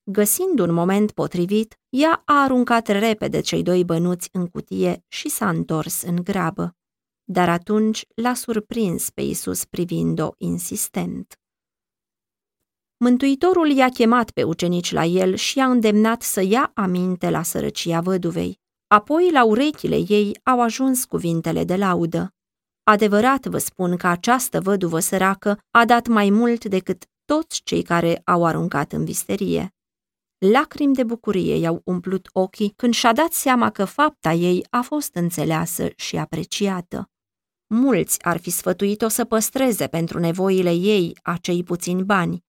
Găsind 0.10 0.60
un 0.60 0.74
moment 0.74 1.12
potrivit, 1.12 1.80
ea 1.90 2.22
a 2.26 2.42
aruncat 2.42 2.88
repede 2.88 3.40
cei 3.40 3.64
doi 3.64 3.84
bănuți 3.84 4.30
în 4.32 4.48
cutie 4.48 5.04
și 5.08 5.30
s-a 5.30 5.50
întors 5.50 6.02
în 6.02 6.16
grabă. 6.16 6.76
Dar 7.24 7.50
atunci 7.50 8.06
l-a 8.16 8.34
surprins 8.34 9.10
pe 9.10 9.22
Isus 9.22 9.66
privind-o 9.66 10.30
insistent. 10.38 11.40
Mântuitorul 12.98 13.70
i-a 13.70 13.90
chemat 13.90 14.32
pe 14.32 14.44
ucenici 14.44 14.92
la 14.92 15.04
el 15.04 15.36
și 15.36 15.58
i-a 15.58 15.70
îndemnat 15.70 16.22
să 16.22 16.42
ia 16.42 16.72
aminte 16.76 17.30
la 17.30 17.44
sărăcia 17.44 18.02
văduvei. 18.02 18.60
Apoi, 18.88 19.32
la 19.32 19.44
urechile 19.44 19.96
ei 20.08 20.40
au 20.44 20.62
ajuns 20.62 21.06
cuvintele 21.06 21.64
de 21.64 21.76
laudă. 21.76 22.34
Adevărat 22.84 23.46
vă 23.46 23.58
spun 23.58 23.98
că 23.98 24.08
această 24.08 24.62
văduvă 24.62 25.00
săracă 25.00 25.60
a 25.72 25.86
dat 25.86 26.08
mai 26.08 26.30
mult 26.30 26.66
decât 26.66 27.06
toți 27.26 27.62
cei 27.64 27.82
care 27.82 28.22
au 28.26 28.46
aruncat 28.46 28.92
în 28.92 29.06
visterie. 29.06 29.72
Lacrimi 30.40 30.94
de 30.94 31.04
bucurie 31.04 31.56
i-au 31.56 31.82
umplut 31.86 32.30
ochii 32.34 32.74
când 32.76 32.94
și-a 32.94 33.14
dat 33.14 33.32
seama 33.32 33.70
că 33.70 33.86
fapta 33.86 34.32
ei 34.32 34.66
a 34.70 34.82
fost 34.82 35.16
înțeleasă 35.16 35.90
și 35.96 36.18
apreciată. 36.18 37.10
Mulți 37.68 38.24
ar 38.24 38.38
fi 38.38 38.50
sfătuit-o 38.50 39.08
să 39.08 39.26
păstreze 39.26 39.88
pentru 39.88 40.20
nevoile 40.20 40.74
ei 40.74 41.18
acei 41.22 41.64
puțini 41.64 42.04
bani. 42.04 42.44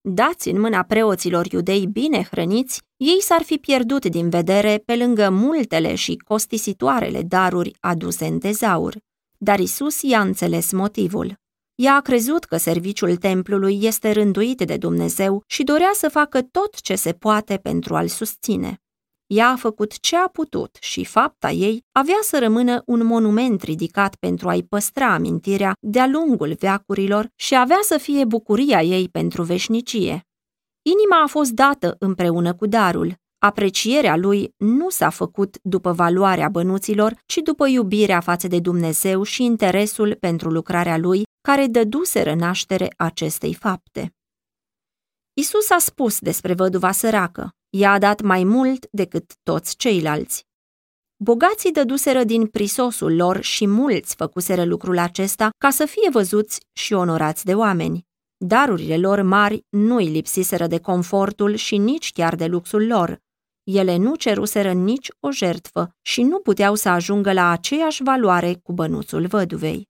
Dați 0.00 0.48
în 0.48 0.60
mâna 0.60 0.82
preoților 0.82 1.52
iudei 1.52 1.86
bine 1.86 2.22
hrăniți, 2.22 2.82
ei 2.96 3.20
s-ar 3.20 3.42
fi 3.42 3.56
pierdut 3.56 4.06
din 4.06 4.28
vedere 4.28 4.78
pe 4.78 4.96
lângă 4.96 5.30
multele 5.30 5.94
și 5.94 6.16
costisitoarele 6.16 7.22
daruri 7.22 7.76
aduse 7.80 8.26
în 8.26 8.38
tezaur. 8.38 8.96
Dar 9.38 9.58
Isus 9.58 10.02
i-a 10.02 10.20
înțeles 10.20 10.72
motivul. 10.72 11.42
Ea 11.74 11.94
a 11.94 12.00
crezut 12.00 12.44
că 12.44 12.56
serviciul 12.56 13.16
templului 13.16 13.78
este 13.82 14.10
rânduit 14.10 14.62
de 14.62 14.76
Dumnezeu 14.76 15.42
și 15.46 15.62
dorea 15.62 15.90
să 15.94 16.08
facă 16.08 16.42
tot 16.42 16.80
ce 16.80 16.94
se 16.94 17.12
poate 17.12 17.56
pentru 17.56 17.94
a-l 17.96 18.08
susține. 18.08 18.78
Ea 19.26 19.48
a 19.48 19.56
făcut 19.56 20.00
ce 20.00 20.16
a 20.16 20.28
putut 20.28 20.76
și 20.80 21.04
fapta 21.04 21.50
ei 21.50 21.84
avea 21.92 22.18
să 22.22 22.38
rămână 22.38 22.82
un 22.86 23.04
monument 23.06 23.62
ridicat 23.62 24.16
pentru 24.16 24.48
a-i 24.48 24.62
păstra 24.62 25.12
amintirea 25.12 25.72
de-a 25.80 26.06
lungul 26.06 26.54
veacurilor 26.58 27.28
și 27.36 27.56
avea 27.56 27.78
să 27.82 27.98
fie 27.98 28.24
bucuria 28.24 28.82
ei 28.82 29.08
pentru 29.08 29.42
veșnicie. 29.42 30.26
Inima 30.82 31.22
a 31.22 31.26
fost 31.26 31.50
dată 31.50 31.96
împreună 31.98 32.54
cu 32.54 32.66
darul, 32.66 33.14
Aprecierea 33.44 34.16
lui 34.16 34.54
nu 34.56 34.90
s-a 34.90 35.10
făcut 35.10 35.56
după 35.62 35.92
valoarea 35.92 36.48
bănuților, 36.48 37.22
ci 37.26 37.36
după 37.36 37.66
iubirea 37.66 38.20
față 38.20 38.48
de 38.48 38.60
Dumnezeu 38.60 39.22
și 39.22 39.44
interesul 39.44 40.16
pentru 40.20 40.50
lucrarea 40.50 40.96
lui, 40.96 41.22
care 41.40 41.66
dăduseră 41.66 42.34
naștere 42.34 42.92
acestei 42.96 43.54
fapte. 43.54 44.14
Isus 45.32 45.70
a 45.70 45.78
spus 45.78 46.18
despre 46.18 46.54
văduva 46.54 46.92
săracă, 46.92 47.50
ea 47.70 47.92
a 47.92 47.98
dat 47.98 48.20
mai 48.20 48.44
mult 48.44 48.86
decât 48.90 49.32
toți 49.42 49.76
ceilalți. 49.76 50.46
Bogații 51.16 51.72
dăduseră 51.72 52.24
din 52.24 52.46
prisosul 52.46 53.16
lor 53.16 53.40
și 53.40 53.66
mulți 53.66 54.14
făcuseră 54.14 54.64
lucrul 54.64 54.98
acesta 54.98 55.50
ca 55.58 55.70
să 55.70 55.84
fie 55.84 56.10
văzuți 56.10 56.60
și 56.72 56.92
onorați 56.92 57.44
de 57.44 57.54
oameni. 57.54 58.06
Darurile 58.36 58.96
lor 58.96 59.22
mari 59.22 59.64
nu 59.68 59.96
îi 59.96 60.08
lipsiseră 60.08 60.66
de 60.66 60.78
confortul 60.78 61.54
și 61.54 61.76
nici 61.76 62.12
chiar 62.12 62.34
de 62.34 62.46
luxul 62.46 62.86
lor. 62.86 63.22
Ele 63.64 63.96
nu 63.96 64.14
ceruseră 64.14 64.72
nici 64.72 65.08
o 65.20 65.30
jertfă 65.30 65.94
și 66.02 66.22
nu 66.22 66.38
puteau 66.38 66.74
să 66.74 66.88
ajungă 66.88 67.32
la 67.32 67.50
aceeași 67.50 68.02
valoare 68.02 68.60
cu 68.62 68.72
bănuțul 68.72 69.26
văduvei. 69.26 69.88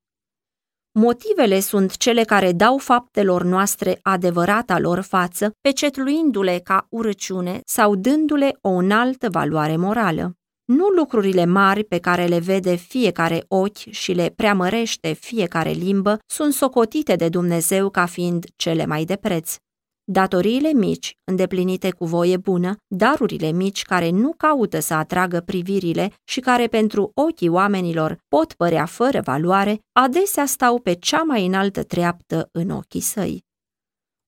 Motivele 0.93 1.61
sunt 1.61 1.97
cele 1.97 2.25
care 2.25 2.53
dau 2.53 2.79
faptelor 2.79 3.43
noastre 3.43 3.99
adevărata 4.03 4.79
lor 4.79 5.01
față, 5.01 5.51
pecetluindu-le 5.61 6.61
ca 6.65 6.87
urăciune 6.91 7.61
sau 7.65 7.95
dându-le 7.95 8.59
o 8.61 8.69
înaltă 8.69 9.31
valoare 9.31 9.77
morală. 9.77 10.37
Nu 10.65 10.87
lucrurile 10.87 11.45
mari 11.45 11.85
pe 11.85 11.99
care 11.99 12.27
le 12.27 12.39
vede 12.39 12.75
fiecare 12.75 13.45
ochi 13.49 13.91
și 13.91 14.13
le 14.13 14.33
preamărește 14.37 15.13
fiecare 15.13 15.71
limbă 15.71 16.19
sunt 16.27 16.53
socotite 16.53 17.17
de 17.17 17.29
Dumnezeu 17.29 17.91
ca 17.91 18.07
fiind 18.07 18.45
cele 18.57 18.87
mai 18.87 19.05
de 19.05 19.17
preț. 19.17 19.57
Datoriile 20.07 20.73
mici, 20.73 21.17
îndeplinite 21.25 21.91
cu 21.91 22.05
voie 22.05 22.37
bună, 22.37 22.77
darurile 22.87 23.51
mici 23.51 23.83
care 23.83 24.11
nu 24.11 24.33
caută 24.37 24.81
să 24.81 24.95
atragă 24.95 25.41
privirile 25.41 26.13
și 26.25 26.41
care 26.41 26.67
pentru 26.67 27.11
ochii 27.15 27.49
oamenilor 27.49 28.19
pot 28.29 28.53
părea 28.53 28.85
fără 28.85 29.21
valoare, 29.21 29.81
adesea 29.93 30.47
stau 30.47 30.81
pe 30.81 30.93
cea 30.93 31.23
mai 31.23 31.47
înaltă 31.47 31.83
treaptă 31.83 32.49
în 32.53 32.71
ochii 32.71 33.01
săi. 33.01 33.45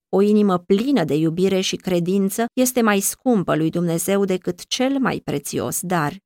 O 0.09 0.21
inimă 0.21 0.57
plină 0.57 1.03
de 1.03 1.15
iubire 1.15 1.59
și 1.59 1.75
credință 1.75 2.45
este 2.53 2.81
mai 2.81 2.99
scumpă 2.99 3.55
lui 3.55 3.69
Dumnezeu 3.69 4.25
decât 4.25 4.65
cel 4.65 4.99
mai 4.99 5.21
prețios 5.23 5.81
dar. 5.81 6.17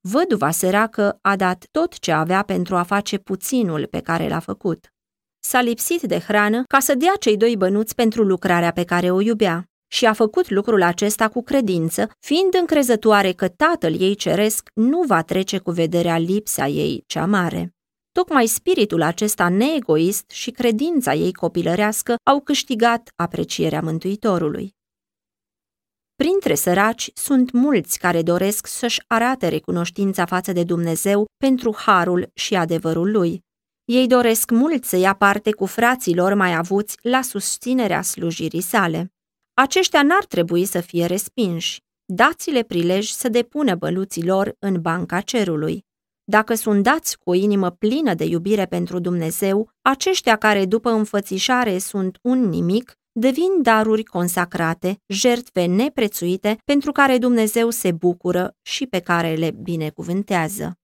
Văduva 0.00 0.50
săracă 0.50 1.18
a 1.20 1.36
dat 1.36 1.66
tot 1.70 1.98
ce 1.98 2.12
avea 2.12 2.42
pentru 2.42 2.76
a 2.76 2.82
face 2.82 3.18
puținul 3.18 3.86
pe 3.86 4.00
care 4.00 4.28
l-a 4.28 4.38
făcut. 4.38 4.93
S-a 5.46 5.60
lipsit 5.60 6.02
de 6.02 6.18
hrană 6.18 6.62
ca 6.68 6.80
să 6.80 6.94
dea 6.94 7.12
cei 7.20 7.36
doi 7.36 7.56
bănuți 7.56 7.94
pentru 7.94 8.22
lucrarea 8.22 8.72
pe 8.72 8.84
care 8.84 9.10
o 9.10 9.20
iubea 9.20 9.68
și 9.90 10.06
a 10.06 10.12
făcut 10.12 10.50
lucrul 10.50 10.82
acesta 10.82 11.28
cu 11.28 11.42
credință, 11.42 12.10
fiind 12.20 12.54
încrezătoare 12.60 13.32
că 13.32 13.48
tatăl 13.48 14.00
ei 14.00 14.14
ceresc 14.14 14.68
nu 14.74 15.02
va 15.02 15.22
trece 15.22 15.58
cu 15.58 15.70
vederea 15.70 16.18
lipsa 16.18 16.66
ei 16.66 17.04
cea 17.06 17.26
mare. 17.26 17.74
Tocmai 18.12 18.46
spiritul 18.46 19.02
acesta 19.02 19.48
neegoist 19.48 20.30
și 20.30 20.50
credința 20.50 21.14
ei 21.14 21.32
copilărească 21.32 22.14
au 22.30 22.40
câștigat 22.40 23.10
aprecierea 23.16 23.80
Mântuitorului. 23.80 24.74
Printre 26.14 26.54
săraci 26.54 27.10
sunt 27.14 27.50
mulți 27.50 27.98
care 27.98 28.22
doresc 28.22 28.66
să-și 28.66 29.02
arate 29.06 29.48
recunoștința 29.48 30.24
față 30.24 30.52
de 30.52 30.64
Dumnezeu 30.64 31.24
pentru 31.36 31.74
harul 31.76 32.30
și 32.34 32.54
adevărul 32.54 33.10
lui. 33.10 33.42
Ei 33.84 34.06
doresc 34.06 34.50
mult 34.50 34.84
să 34.84 34.96
ia 34.96 35.14
parte 35.14 35.52
cu 35.52 35.66
frații 35.66 36.14
lor 36.14 36.34
mai 36.34 36.52
avuți 36.52 36.96
la 37.02 37.22
susținerea 37.22 38.02
slujirii 38.02 38.60
sale. 38.60 39.12
Aceștia 39.54 40.02
n-ar 40.02 40.24
trebui 40.24 40.64
să 40.64 40.80
fie 40.80 41.06
respinși. 41.06 41.80
Dați-le 42.04 42.62
prilej 42.62 43.08
să 43.08 43.28
depună 43.28 43.74
băluții 43.74 44.24
lor 44.24 44.56
în 44.58 44.80
banca 44.80 45.20
cerului. 45.20 45.84
Dacă 46.24 46.54
sunt 46.54 46.82
dați 46.82 47.18
cu 47.18 47.30
o 47.30 47.34
inimă 47.34 47.70
plină 47.70 48.14
de 48.14 48.24
iubire 48.24 48.66
pentru 48.66 48.98
Dumnezeu, 48.98 49.70
aceștia 49.82 50.36
care 50.36 50.64
după 50.64 50.90
înfățișare 50.90 51.78
sunt 51.78 52.18
un 52.22 52.48
nimic, 52.48 52.92
devin 53.12 53.62
daruri 53.62 54.02
consacrate, 54.02 55.00
jertfe 55.06 55.64
neprețuite 55.64 56.58
pentru 56.64 56.92
care 56.92 57.18
Dumnezeu 57.18 57.70
se 57.70 57.92
bucură 57.92 58.56
și 58.62 58.86
pe 58.86 58.98
care 58.98 59.34
le 59.34 59.50
binecuvântează. 59.50 60.78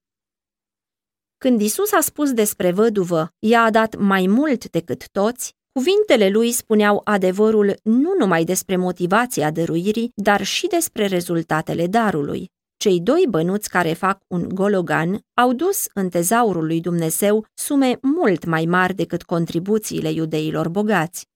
Când 1.44 1.61
Isus 1.61 1.92
a 1.92 2.00
spus 2.00 2.33
despre 2.33 2.72
văduvă, 2.72 3.33
ea 3.38 3.62
a 3.62 3.70
dat 3.70 3.96
mai 3.96 4.26
mult 4.26 4.70
decât 4.70 5.09
toți, 5.09 5.55
cuvintele 5.72 6.29
lui 6.29 6.53
spuneau 6.53 7.00
adevărul 7.05 7.74
nu 7.83 8.14
numai 8.18 8.44
despre 8.44 8.76
motivația 8.76 9.50
dăruirii, 9.50 10.12
dar 10.14 10.42
și 10.42 10.66
despre 10.66 11.07
rezultatele 11.07 11.87
darului. 11.87 12.50
Cei 12.76 13.00
doi 13.00 13.26
bănuți 13.29 13.68
care 13.68 13.92
fac 13.92 14.22
un 14.26 14.48
gologan 14.48 15.20
au 15.35 15.53
dus 15.53 15.87
în 15.94 16.09
tezaurul 16.09 16.66
lui 16.66 16.81
Dumnezeu 16.81 17.46
sume 17.55 17.98
mult 18.03 18.44
mai 18.44 18.64
mari 18.64 18.94
decât 18.94 19.22
contribuțiile 19.22 20.11
iudeilor 20.11 20.68
bogați. 20.68 21.29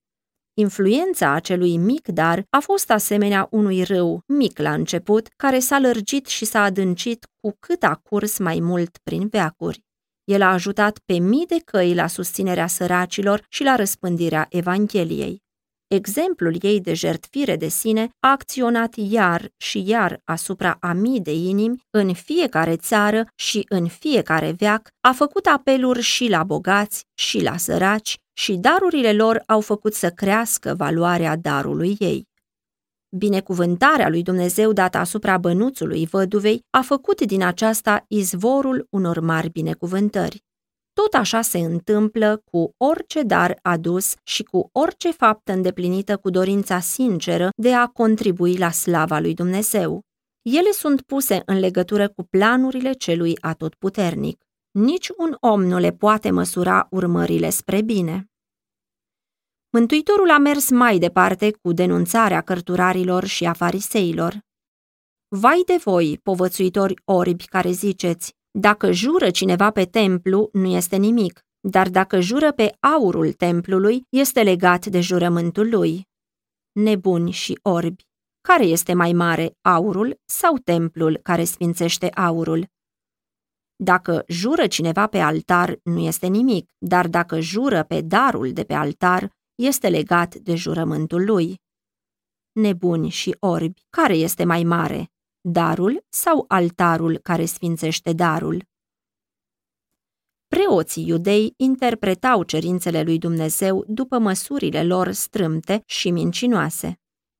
Influența 0.54 1.30
acelui 1.30 1.76
mic 1.76 2.08
dar 2.08 2.46
a 2.50 2.58
fost 2.58 2.90
asemenea 2.90 3.46
unui 3.50 3.82
râu 3.82 4.22
mic 4.26 4.58
la 4.58 4.72
început, 4.72 5.28
care 5.36 5.58
s-a 5.58 5.78
lărgit 5.78 6.26
și 6.26 6.44
s-a 6.44 6.62
adâncit 6.62 7.26
cu 7.40 7.56
cât 7.60 7.82
a 7.82 8.00
curs 8.02 8.38
mai 8.38 8.60
mult 8.60 8.98
prin 9.02 9.28
veacuri. 9.28 9.83
El 10.24 10.42
a 10.42 10.52
ajutat 10.52 10.98
pe 11.04 11.18
mii 11.18 11.46
de 11.46 11.56
căi 11.64 11.94
la 11.94 12.06
susținerea 12.06 12.66
săracilor 12.66 13.46
și 13.48 13.62
la 13.62 13.74
răspândirea 13.76 14.46
Evangheliei. 14.50 15.42
Exemplul 15.87 16.56
ei 16.60 16.80
de 16.80 16.94
jertfire 16.94 17.56
de 17.56 17.68
sine 17.68 18.08
a 18.20 18.30
acționat 18.30 18.94
iar 18.96 19.48
și 19.56 19.82
iar 19.87 20.20
asupra 20.24 20.76
a 20.80 20.92
mii 20.92 21.20
de 21.20 21.32
inimi 21.32 21.82
în 21.90 22.14
fiecare 22.14 22.76
țară 22.76 23.26
și 23.34 23.64
în 23.68 23.88
fiecare 23.88 24.54
veac, 24.58 24.88
a 25.00 25.12
făcut 25.12 25.46
apeluri 25.46 26.00
și 26.00 26.28
la 26.28 26.42
bogați 26.42 27.04
și 27.14 27.42
la 27.42 27.56
săraci 27.56 28.16
și 28.32 28.52
darurile 28.52 29.12
lor 29.12 29.42
au 29.46 29.60
făcut 29.60 29.94
să 29.94 30.10
crească 30.10 30.74
valoarea 30.74 31.37
darului 31.37 31.96
ei. 31.98 32.32
Binecuvântarea 33.16 34.09
lui 34.09 34.22
Dumnezeu 34.22 34.72
dată 34.72 34.98
asupra 34.98 35.38
bănuțului 35.38 36.07
văduvei 36.07 36.64
a 36.70 36.81
făcut 36.81 37.20
din 37.20 37.42
aceasta 37.42 38.05
izvorul 38.09 38.87
unor 38.90 39.20
mari 39.20 39.50
binecuvântări. 39.50 40.42
Tot 40.92 41.14
așa 41.14 41.40
se 41.40 41.59
întâmplă 41.59 42.42
cu 42.50 42.70
orice 42.77 43.22
dar 43.22 43.59
adus 43.62 44.14
și 44.22 44.42
cu 44.42 44.68
orice 44.72 45.11
faptă 45.11 45.53
îndeplinită 45.53 46.16
cu 46.16 46.31
dorința 46.31 46.81
sinceră 46.81 47.48
de 47.57 47.74
a 47.74 47.87
contribui 47.87 48.57
la 48.57 48.70
slava 48.70 49.18
lui 49.18 49.35
Dumnezeu. 49.35 50.03
Ele 50.42 50.70
sunt 50.70 51.03
puse 51.03 51.42
în 51.46 51.59
legătură 51.59 52.09
cu 52.09 52.22
planurile 52.22 52.92
celui 52.92 53.38
atotputernic. 53.40 54.44
Nici 54.70 55.09
un 55.16 55.37
om 55.40 55.64
nu 55.64 55.79
le 55.79 55.90
poate 55.90 56.31
măsura 56.31 56.87
urmările 56.90 57.50
spre 57.50 57.83
bine. 57.83 58.29
Mântuitorul 59.78 60.30
a 60.30 60.38
mers 60.38 60.70
mai 60.70 60.98
departe 60.98 61.50
cu 61.62 61.72
denunțarea 61.72 62.40
cărturarilor 62.40 63.24
și 63.24 63.44
a 63.44 63.52
fariseilor. 63.52 64.38
Vai 65.28 65.62
de 65.66 65.76
voi, 65.84 66.20
povățuitori 66.22 66.94
orbi 67.04 67.44
care 67.44 67.70
ziceți, 67.70 68.34
dacă 68.50 68.90
jură 68.90 69.30
cineva 69.30 69.70
pe 69.70 69.84
templu, 69.84 70.48
nu 70.52 70.66
este 70.66 70.96
nimic, 70.96 71.40
dar 71.60 71.88
dacă 71.88 72.20
jură 72.20 72.52
pe 72.52 72.76
aurul 72.80 73.32
templului, 73.32 74.02
este 74.08 74.42
legat 74.42 74.87
de 74.87 75.00
jurământul 75.00 75.68
lui. 75.68 76.08
Nebuni 76.72 77.30
și 77.30 77.58
orbi, 77.62 78.06
care 78.40 78.64
este 78.64 78.92
mai 78.92 79.12
mare, 79.12 79.56
aurul 79.60 80.20
sau 80.24 80.56
templul 80.58 81.18
care 81.22 81.44
sfințește 81.44 82.08
aurul? 82.08 82.66
Dacă 83.76 84.24
jură 84.28 84.66
cineva 84.66 85.06
pe 85.06 85.18
altar, 85.18 85.78
nu 85.82 85.98
este 85.98 86.26
nimic, 86.26 86.70
dar 86.78 87.08
dacă 87.08 87.40
jură 87.40 87.82
pe 87.82 88.00
darul 88.00 88.52
de 88.52 88.64
pe 88.64 88.74
altar, 88.74 89.32
este 89.54 89.88
legat 89.88 90.34
de 90.34 90.54
jurământul 90.54 91.24
lui. 91.24 91.60
Nebuni 92.52 93.08
și 93.08 93.36
orbi, 93.38 93.82
care 93.90 94.16
este 94.16 94.44
mai 94.44 94.62
mare, 94.62 95.10
darul 95.40 96.04
sau 96.08 96.44
altarul 96.48 97.18
care 97.18 97.44
sfințește 97.44 98.12
darul? 98.12 98.64
Preoții 100.46 101.06
iudei 101.06 101.54
interpretau 101.56 102.42
cerințele 102.42 103.02
lui 103.02 103.18
Dumnezeu 103.18 103.84
după 103.88 104.18
măsurile 104.18 104.84
lor 104.84 105.10
strâmte 105.12 105.82
și 105.86 106.10
mincinoase. 106.10 106.98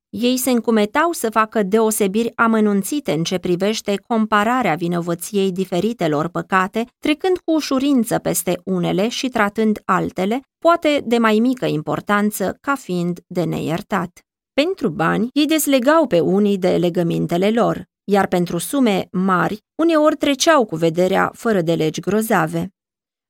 Ei 0.09 0.37
se 0.37 0.51
încumetau 0.51 1.11
să 1.11 1.29
facă 1.29 1.63
deosebiri 1.63 2.31
amănunțite 2.35 3.11
în 3.11 3.23
ce 3.23 3.37
privește 3.37 3.95
compararea 4.07 4.75
vinovăției 4.75 5.51
diferitelor 5.51 6.27
păcate, 6.27 6.85
trecând 6.99 7.37
cu 7.37 7.51
ușurință 7.51 8.19
peste 8.19 8.61
unele 8.63 9.07
și 9.07 9.27
tratând 9.27 9.81
altele, 9.85 10.39
poate 10.57 11.03
de 11.05 11.17
mai 11.17 11.39
mică 11.39 11.65
importanță, 11.65 12.57
ca 12.61 12.75
fiind 12.75 13.19
de 13.27 13.43
neiertat. 13.43 14.19
Pentru 14.53 14.89
bani, 14.89 15.27
ei 15.33 15.45
deslegau 15.45 16.07
pe 16.07 16.19
unii 16.19 16.57
de 16.57 16.77
legămintele 16.77 17.49
lor, 17.49 17.83
iar 18.03 18.27
pentru 18.27 18.57
sume 18.57 19.07
mari, 19.11 19.57
uneori 19.75 20.15
treceau 20.15 20.65
cu 20.65 20.75
vederea 20.75 21.31
fără 21.33 21.61
de 21.61 21.73
legi 21.73 21.99
grozave. 21.99 22.69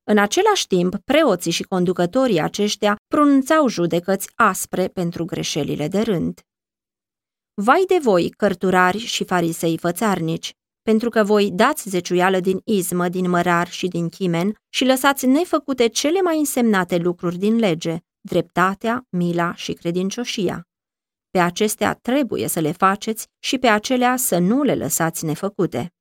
În 0.04 0.18
același 0.18 0.68
timp, 0.68 0.96
preoții 1.06 1.52
și 1.52 1.64
conducătorii 1.64 2.42
aceștia 2.42 2.96
pronunțau 3.08 3.68
judecăți 3.68 4.30
aspre 4.36 4.88
pentru 4.88 5.26
greșelile 5.26 5.88
de 5.88 6.00
rând. 6.00 6.40
Vai 7.62 7.84
de 7.88 7.98
voi, 8.02 8.30
cărturari 8.30 8.98
și 8.98 9.24
farisei 9.24 9.78
fățarnici, 9.78 10.54
pentru 10.82 11.10
că 11.10 11.24
voi 11.24 11.52
dați 11.52 11.90
zeciuială 11.90 12.40
din 12.40 12.62
izmă, 12.64 13.10
din 13.10 13.30
mărar 13.30 13.70
și 13.70 13.88
din 13.88 14.10
chimen 14.10 14.56
și 14.70 14.86
lăsați 14.86 15.26
nefăcute 15.26 15.88
cele 15.88 16.22
mai 16.22 16.38
însemnate 16.38 16.98
lucruri 16.98 17.38
din 17.38 17.56
lege, 17.56 17.98
dreptatea, 18.22 19.08
mila 19.10 19.54
și 19.56 19.74
credincioșia. 19.74 20.68
Pe 21.30 21.40
acestea 21.40 21.94
trebuie 21.94 22.48
să 22.48 22.60
le 22.60 22.72
faceți 22.72 23.28
și 23.40 23.58
pe 23.58 23.68
acelea 23.68 24.16
să 24.18 24.38
nu 24.38 24.64
le 24.64 24.76
lăsați 24.76 25.26
nefăcute. 25.26 25.94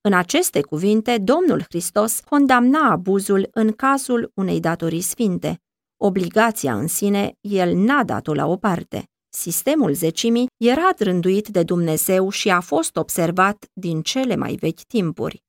În 0.00 0.12
aceste 0.12 0.60
cuvinte, 0.60 1.18
Domnul 1.18 1.62
Hristos 1.62 2.20
condamna 2.20 2.90
abuzul 2.90 3.48
în 3.52 3.72
cazul 3.72 4.30
unei 4.34 4.60
datorii 4.60 5.00
sfinte. 5.00 5.60
Obligația 5.96 6.74
în 6.74 6.86
sine, 6.86 7.32
el 7.40 7.76
n-a 7.76 8.04
dat-o 8.04 8.34
la 8.34 8.46
o 8.46 8.56
parte. 8.56 9.11
Sistemul 9.34 9.92
zecimii 9.92 10.46
era 10.56 10.90
rânduit 10.98 11.48
de 11.48 11.62
Dumnezeu 11.62 12.28
și 12.30 12.50
a 12.50 12.60
fost 12.60 12.96
observat 12.96 13.64
din 13.72 14.02
cele 14.02 14.36
mai 14.36 14.54
vechi 14.54 14.82
timpuri. 14.82 15.42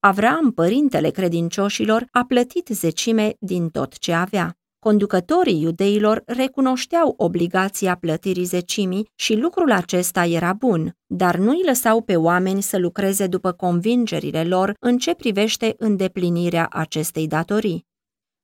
Avram, 0.00 0.52
părintele 0.52 1.10
credincioșilor, 1.10 2.06
a 2.10 2.24
plătit 2.28 2.68
zecime 2.72 3.34
din 3.38 3.68
tot 3.68 3.98
ce 3.98 4.12
avea. 4.12 4.56
Conducătorii 4.78 5.60
iudeilor 5.60 6.22
recunoșteau 6.26 7.14
obligația 7.16 7.96
plătirii 7.96 8.44
zecimii 8.44 9.08
și 9.14 9.34
lucrul 9.34 9.72
acesta 9.72 10.24
era 10.24 10.52
bun, 10.52 10.96
dar 11.06 11.36
nu 11.36 11.50
îi 11.50 11.62
lăsau 11.66 12.02
pe 12.02 12.16
oameni 12.16 12.62
să 12.62 12.78
lucreze 12.78 13.26
după 13.26 13.52
convingerile 13.52 14.44
lor 14.44 14.74
în 14.80 14.98
ce 14.98 15.14
privește 15.14 15.74
îndeplinirea 15.78 16.68
acestei 16.70 17.26
datorii. 17.26 17.86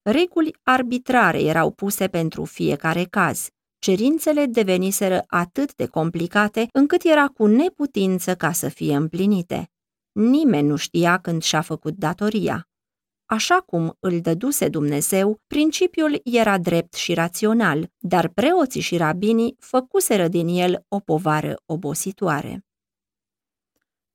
Reguli 0.03 0.57
arbitrare 0.63 1.43
erau 1.43 1.71
puse 1.71 2.09
pentru 2.09 2.45
fiecare 2.45 3.05
caz. 3.05 3.49
Cerințele 3.81 4.47
deveniseră 4.47 5.25
atât 5.27 5.75
de 5.75 5.87
complicate 5.87 6.69
încât 6.73 7.05
era 7.05 7.27
cu 7.27 7.47
neputință 7.47 8.35
ca 8.35 8.53
să 8.53 8.69
fie 8.69 8.95
împlinite. 8.95 9.71
Nimeni 10.13 10.69
nu 10.69 10.77
știa 10.77 11.19
când 11.19 11.43
și-a 11.43 11.61
făcut 11.61 11.95
datoria. 11.95 12.69
Așa 13.27 13.61
cum 13.61 13.97
îl 14.01 14.21
dăduse 14.21 14.69
Dumnezeu, 14.69 15.41
principiul 15.47 16.21
era 16.25 16.59
drept 16.59 16.95
și 16.95 17.15
rațional, 17.15 17.91
dar 17.99 18.29
preoții 18.29 18.81
și 18.81 18.97
rabinii 18.97 19.57
făcuseră 19.59 20.29
din 20.29 20.49
el 20.49 20.85
o 20.89 20.99
povară 20.99 21.63
obositoare. 21.67 22.65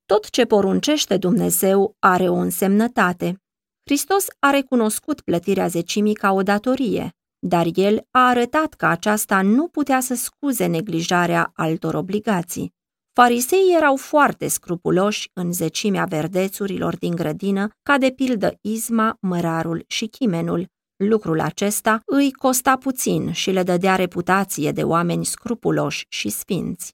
Tot 0.05 0.29
ce 0.29 0.45
poruncește 0.45 1.17
Dumnezeu 1.17 1.95
are 1.99 2.29
o 2.29 2.35
însemnătate. 2.35 3.41
Hristos 3.83 4.25
a 4.39 4.49
recunoscut 4.49 5.21
plătirea 5.21 5.67
zecimii 5.67 6.13
ca 6.13 6.31
o 6.31 6.41
datorie, 6.41 7.15
dar 7.47 7.67
el 7.73 8.07
a 8.11 8.27
arătat 8.27 8.73
că 8.73 8.85
aceasta 8.85 9.41
nu 9.41 9.67
putea 9.67 9.99
să 9.99 10.15
scuze 10.15 10.65
neglijarea 10.65 11.51
altor 11.55 11.93
obligații. 11.93 12.73
Fariseii 13.13 13.75
erau 13.75 13.95
foarte 13.95 14.47
scrupuloși 14.47 15.29
în 15.33 15.53
zecimea 15.53 16.05
verdețurilor 16.05 16.97
din 16.97 17.15
grădină, 17.15 17.69
ca 17.83 17.97
de 17.97 18.09
pildă 18.09 18.57
izma, 18.61 19.17
mărarul 19.21 19.83
și 19.87 20.05
chimenul. 20.05 20.67
Lucrul 20.95 21.39
acesta 21.39 22.01
îi 22.05 22.31
costa 22.31 22.77
puțin 22.77 23.31
și 23.31 23.51
le 23.51 23.63
dădea 23.63 23.95
reputație 23.95 24.71
de 24.71 24.83
oameni 24.83 25.25
scrupuloși 25.25 26.05
și 26.09 26.29
sfinți. 26.29 26.93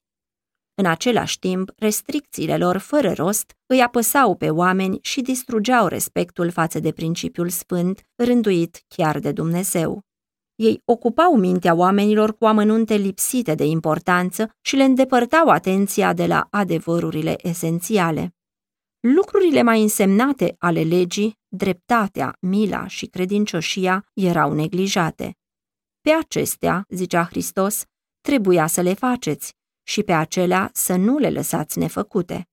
În 0.74 0.86
același 0.86 1.38
timp, 1.38 1.70
restricțiile 1.76 2.56
lor 2.56 2.76
fără 2.76 3.12
rost 3.12 3.52
îi 3.66 3.82
apăsau 3.82 4.34
pe 4.34 4.50
oameni 4.50 4.98
și 5.02 5.20
distrugeau 5.20 5.86
respectul 5.86 6.50
față 6.50 6.80
de 6.80 6.92
principiul 6.92 7.48
sfânt, 7.48 8.00
rânduit 8.14 8.84
chiar 8.88 9.18
de 9.18 9.32
Dumnezeu. 9.32 10.02
Ei 10.54 10.82
ocupau 10.84 11.36
mintea 11.36 11.74
oamenilor 11.74 12.36
cu 12.36 12.44
amănunte 12.44 12.94
lipsite 12.94 13.54
de 13.54 13.64
importanță 13.64 14.50
și 14.60 14.76
le 14.76 14.84
îndepărtau 14.84 15.48
atenția 15.48 16.12
de 16.12 16.26
la 16.26 16.46
adevărurile 16.50 17.48
esențiale. 17.48 18.34
Lucrurile 19.00 19.62
mai 19.62 19.82
însemnate 19.82 20.56
ale 20.58 20.82
legii, 20.82 21.38
dreptatea, 21.48 22.36
mila 22.40 22.86
și 22.86 23.06
credincioșia 23.06 24.06
erau 24.14 24.52
neglijate. 24.52 25.36
Pe 26.00 26.10
acestea, 26.10 26.86
zicea 26.88 27.24
Hristos, 27.24 27.84
trebuia 28.20 28.66
să 28.66 28.80
le 28.80 28.94
faceți 28.94 29.54
și 29.82 30.02
pe 30.02 30.12
acelea 30.12 30.70
să 30.72 30.96
nu 30.96 31.18
le 31.18 31.30
lăsați 31.30 31.78
nefăcute 31.78 32.46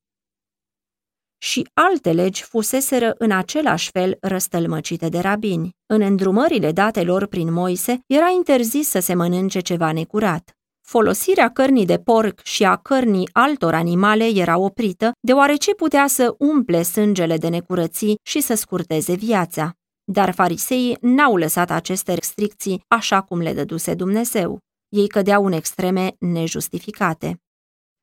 și 1.41 1.67
alte 1.73 2.11
legi 2.11 2.43
fuseseră 2.43 3.15
în 3.17 3.31
același 3.31 3.89
fel 3.91 4.17
răstălmăcite 4.21 5.09
de 5.09 5.19
rabini. 5.19 5.69
În 5.85 6.01
îndrumările 6.01 6.71
date 6.71 7.03
lor 7.03 7.25
prin 7.25 7.53
Moise 7.53 7.99
era 8.07 8.29
interzis 8.29 8.89
să 8.89 8.99
se 8.99 9.13
mănânce 9.13 9.59
ceva 9.59 9.91
necurat. 9.91 10.53
Folosirea 10.81 11.49
cărnii 11.49 11.85
de 11.85 11.97
porc 11.97 12.43
și 12.43 12.63
a 12.63 12.75
cărnii 12.75 13.29
altor 13.31 13.73
animale 13.73 14.25
era 14.25 14.57
oprită, 14.57 15.11
deoarece 15.19 15.73
putea 15.73 16.07
să 16.07 16.35
umple 16.37 16.83
sângele 16.83 17.37
de 17.37 17.47
necurății 17.47 18.15
și 18.23 18.41
să 18.41 18.53
scurteze 18.53 19.13
viața. 19.13 19.73
Dar 20.03 20.31
fariseii 20.31 20.97
n-au 21.01 21.35
lăsat 21.35 21.71
aceste 21.71 22.13
restricții 22.13 22.81
așa 22.87 23.21
cum 23.21 23.39
le 23.39 23.53
dăduse 23.53 23.93
Dumnezeu. 23.93 24.59
Ei 24.89 25.07
cădeau 25.07 25.45
în 25.45 25.51
extreme 25.51 26.15
nejustificate. 26.19 27.41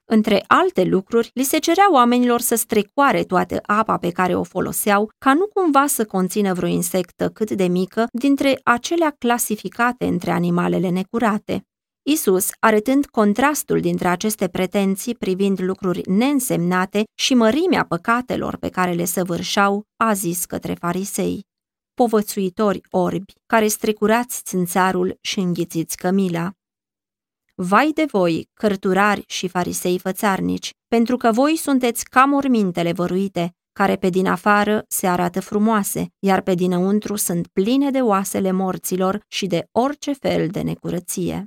Între 0.09 0.45
alte 0.47 0.85
lucruri, 0.85 1.31
li 1.35 1.43
se 1.43 1.59
cerea 1.59 1.93
oamenilor 1.93 2.41
să 2.41 2.55
strecoare 2.55 3.23
toată 3.23 3.59
apa 3.63 3.97
pe 3.97 4.11
care 4.11 4.35
o 4.35 4.43
foloseau, 4.43 5.11
ca 5.19 5.35
nu 5.35 5.47
cumva 5.47 5.87
să 5.87 6.05
conțină 6.05 6.53
vreo 6.53 6.69
insectă 6.69 7.29
cât 7.29 7.51
de 7.51 7.67
mică 7.67 8.07
dintre 8.13 8.61
acelea 8.65 9.15
clasificate 9.19 10.07
între 10.07 10.31
animalele 10.31 10.89
necurate. 10.89 11.63
Isus, 12.09 12.49
arătând 12.61 13.07
contrastul 13.07 13.81
dintre 13.81 14.09
aceste 14.09 14.49
pretenții 14.49 15.15
privind 15.15 15.61
lucruri 15.61 16.11
neînsemnate 16.11 17.05
și 17.15 17.35
mărimea 17.35 17.85
păcatelor 17.85 18.57
pe 18.57 18.69
care 18.69 18.93
le 18.93 19.05
săvârșau, 19.05 19.83
a 19.97 20.13
zis 20.13 20.45
către 20.45 20.75
farisei, 20.75 21.45
povățuitori 21.95 22.81
orbi, 22.91 23.33
care 23.47 23.67
strecurați 23.67 24.43
țânțarul 24.43 25.19
și 25.21 25.39
înghițiți 25.39 25.97
cămila. 25.97 26.51
Vai 27.59 27.91
de 27.95 28.05
voi, 28.05 28.49
cărturari 28.55 29.25
și 29.27 29.49
farisei 29.49 29.99
fățarnici, 29.99 30.71
pentru 30.89 31.17
că 31.17 31.33
voi 31.33 31.57
sunteți 31.57 32.05
ca 32.05 32.25
mormintele 32.25 32.93
văruite, 32.93 33.55
care 33.73 33.97
pe 33.97 34.09
din 34.09 34.27
afară 34.27 34.85
se 34.89 35.07
arată 35.07 35.41
frumoase, 35.41 36.13
iar 36.19 36.41
pe 36.41 36.55
dinăuntru 36.55 37.17
sunt 37.17 37.47
pline 37.47 37.91
de 37.91 38.01
oasele 38.01 38.51
morților 38.51 39.25
și 39.29 39.47
de 39.47 39.69
orice 39.73 40.13
fel 40.13 40.49
de 40.49 40.61
necurăție. 40.61 41.47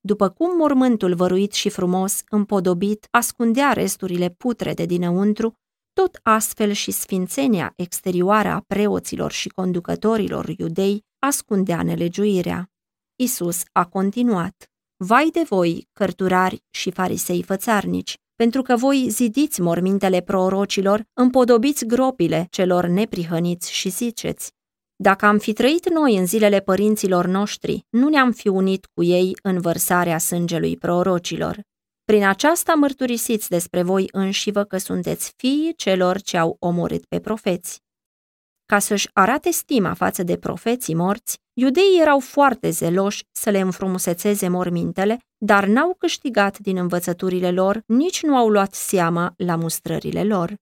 După 0.00 0.28
cum 0.28 0.56
mormântul 0.56 1.14
văruit 1.14 1.52
și 1.52 1.68
frumos, 1.68 2.22
împodobit, 2.28 3.06
ascundea 3.10 3.72
resturile 3.72 4.28
putre 4.28 4.74
de 4.74 4.84
dinăuntru, 4.84 5.54
tot 5.92 6.18
astfel 6.22 6.72
și 6.72 6.90
sfințenia 6.90 7.72
exterioară 7.76 8.48
a 8.48 8.64
preoților 8.66 9.30
și 9.30 9.48
conducătorilor 9.48 10.48
iudei 10.58 11.04
ascundea 11.18 11.82
nelegiuirea. 11.82 12.70
Isus 13.16 13.62
a 13.72 13.86
continuat. 13.86 14.73
Vai 15.06 15.28
de 15.32 15.42
voi, 15.48 15.88
cărturari 15.92 16.62
și 16.70 16.90
farisei 16.90 17.42
fățarnici, 17.42 18.14
pentru 18.34 18.62
că 18.62 18.76
voi 18.76 19.06
zidiți 19.08 19.60
mormintele 19.60 20.20
prorocilor, 20.20 21.04
împodobiți 21.12 21.86
gropile 21.86 22.46
celor 22.50 22.86
neprihăniți 22.86 23.72
și 23.72 23.88
ziceți. 23.88 24.52
Dacă 24.96 25.26
am 25.26 25.38
fi 25.38 25.52
trăit 25.52 25.90
noi 25.90 26.16
în 26.16 26.26
zilele 26.26 26.60
părinților 26.60 27.26
noștri, 27.26 27.84
nu 27.90 28.08
ne-am 28.08 28.32
fi 28.32 28.48
unit 28.48 28.86
cu 28.94 29.02
ei 29.02 29.36
în 29.42 29.60
vărsarea 29.60 30.18
sângelui 30.18 30.76
prorocilor. 30.76 31.60
Prin 32.04 32.24
aceasta 32.24 32.72
mărturisiți 32.74 33.48
despre 33.48 33.82
voi 33.82 34.08
înșivă 34.12 34.64
că 34.64 34.76
sunteți 34.76 35.32
fiii 35.36 35.74
celor 35.76 36.20
ce 36.20 36.36
au 36.36 36.56
omorât 36.58 37.04
pe 37.06 37.20
profeți. 37.20 37.83
Ca 38.66 38.78
să-și 38.78 39.08
arate 39.12 39.50
stima 39.50 39.94
față 39.94 40.22
de 40.22 40.36
profeții 40.36 40.94
morți, 40.94 41.38
iudeii 41.52 42.00
erau 42.00 42.20
foarte 42.20 42.70
zeloși 42.70 43.24
să 43.32 43.50
le 43.50 43.60
înfrumusețeze 43.60 44.48
mormintele, 44.48 45.18
dar 45.38 45.66
n-au 45.66 45.94
câștigat 45.98 46.58
din 46.58 46.76
învățăturile 46.76 47.50
lor, 47.50 47.82
nici 47.86 48.22
nu 48.22 48.36
au 48.36 48.48
luat 48.48 48.74
seama 48.74 49.34
la 49.36 49.56
mustrările 49.56 50.24
lor. 50.24 50.54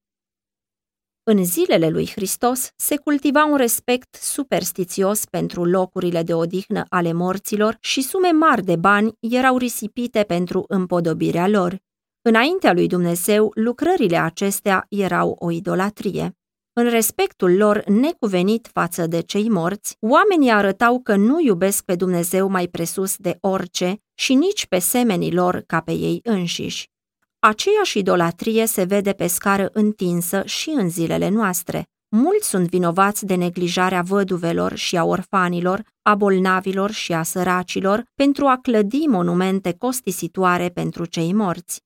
În 1.24 1.44
zilele 1.44 1.88
lui 1.88 2.10
Hristos 2.10 2.70
se 2.76 2.96
cultiva 2.96 3.44
un 3.44 3.56
respect 3.56 4.14
superstițios 4.14 5.24
pentru 5.24 5.64
locurile 5.64 6.22
de 6.22 6.34
odihnă 6.34 6.84
ale 6.88 7.12
morților 7.12 7.76
și 7.80 8.02
sume 8.02 8.30
mari 8.30 8.64
de 8.64 8.76
bani 8.76 9.12
erau 9.20 9.56
risipite 9.56 10.22
pentru 10.22 10.64
împodobirea 10.68 11.48
lor. 11.48 11.80
Înaintea 12.22 12.72
lui 12.72 12.86
Dumnezeu, 12.86 13.52
lucrările 13.54 14.16
acestea 14.16 14.86
erau 14.88 15.36
o 15.38 15.50
idolatrie. 15.50 16.36
În 16.74 16.88
respectul 16.88 17.56
lor 17.56 17.85
necuvenit 17.87 18.68
față 18.72 19.06
de 19.06 19.20
cei 19.20 19.48
morți, 19.48 19.96
oamenii 20.00 20.50
arătau 20.50 21.00
că 21.00 21.16
nu 21.16 21.40
iubesc 21.40 21.85
pe 21.85 21.94
Dumnezeu 21.94 22.48
mai 22.48 22.68
presus 22.68 23.16
de 23.16 23.37
orice 23.40 23.96
și 24.14 24.35
nici 24.35 24.66
pe 24.66 24.78
semenii 24.78 25.32
lor 25.32 25.62
ca 25.66 25.80
pe 25.80 25.92
ei 25.92 26.20
înșiși. 26.22 26.90
Aceeași 27.38 27.98
idolatrie 27.98 28.66
se 28.66 28.85
vede 28.85 29.12
pe 29.12 29.26
scară 29.26 29.70
întinsă 29.72 30.42
și 30.44 30.70
în 30.70 30.90
zilele 30.90 31.28
noastre. 31.28 31.87
Mulți 32.08 32.48
sunt 32.48 32.68
vinovați 32.68 33.26
de 33.26 33.35
neglijarea 33.35 34.02
văduvelor 34.02 34.74
și 34.74 34.96
a 34.96 35.04
orfanilor, 35.04 35.82
a 36.02 36.14
bolnavilor 36.14 36.90
și 36.90 37.12
a 37.12 37.22
săracilor 37.22 38.04
pentru 38.14 38.46
a 38.46 38.58
clădi 38.62 39.06
monumente 39.06 39.74
costisitoare 39.78 40.68
pentru 40.68 41.04
cei 41.04 41.32
morți. 41.32 41.80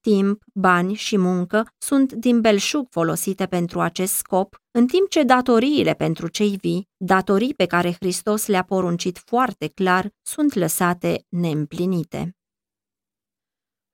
Timp, 0.00 0.42
bani 0.54 0.94
și 0.94 1.18
muncă 1.18 1.66
sunt 1.78 2.12
din 2.12 2.40
belșug 2.40 2.86
folosite 2.90 3.46
pentru 3.46 3.80
acest 3.80 4.14
scop, 4.14 4.62
în 4.70 4.86
timp 4.86 5.08
ce 5.08 5.22
datoriile 5.22 5.94
pentru 5.94 6.28
cei 6.28 6.56
vii, 6.60 6.88
datorii 6.96 7.54
pe 7.54 7.66
care 7.66 7.92
Hristos 7.92 8.46
le-a 8.46 8.62
poruncit 8.62 9.18
foarte 9.18 9.66
clar, 9.66 10.10
sunt 10.22 10.54
lăsate 10.54 11.24
neîmplinite. 11.28 12.36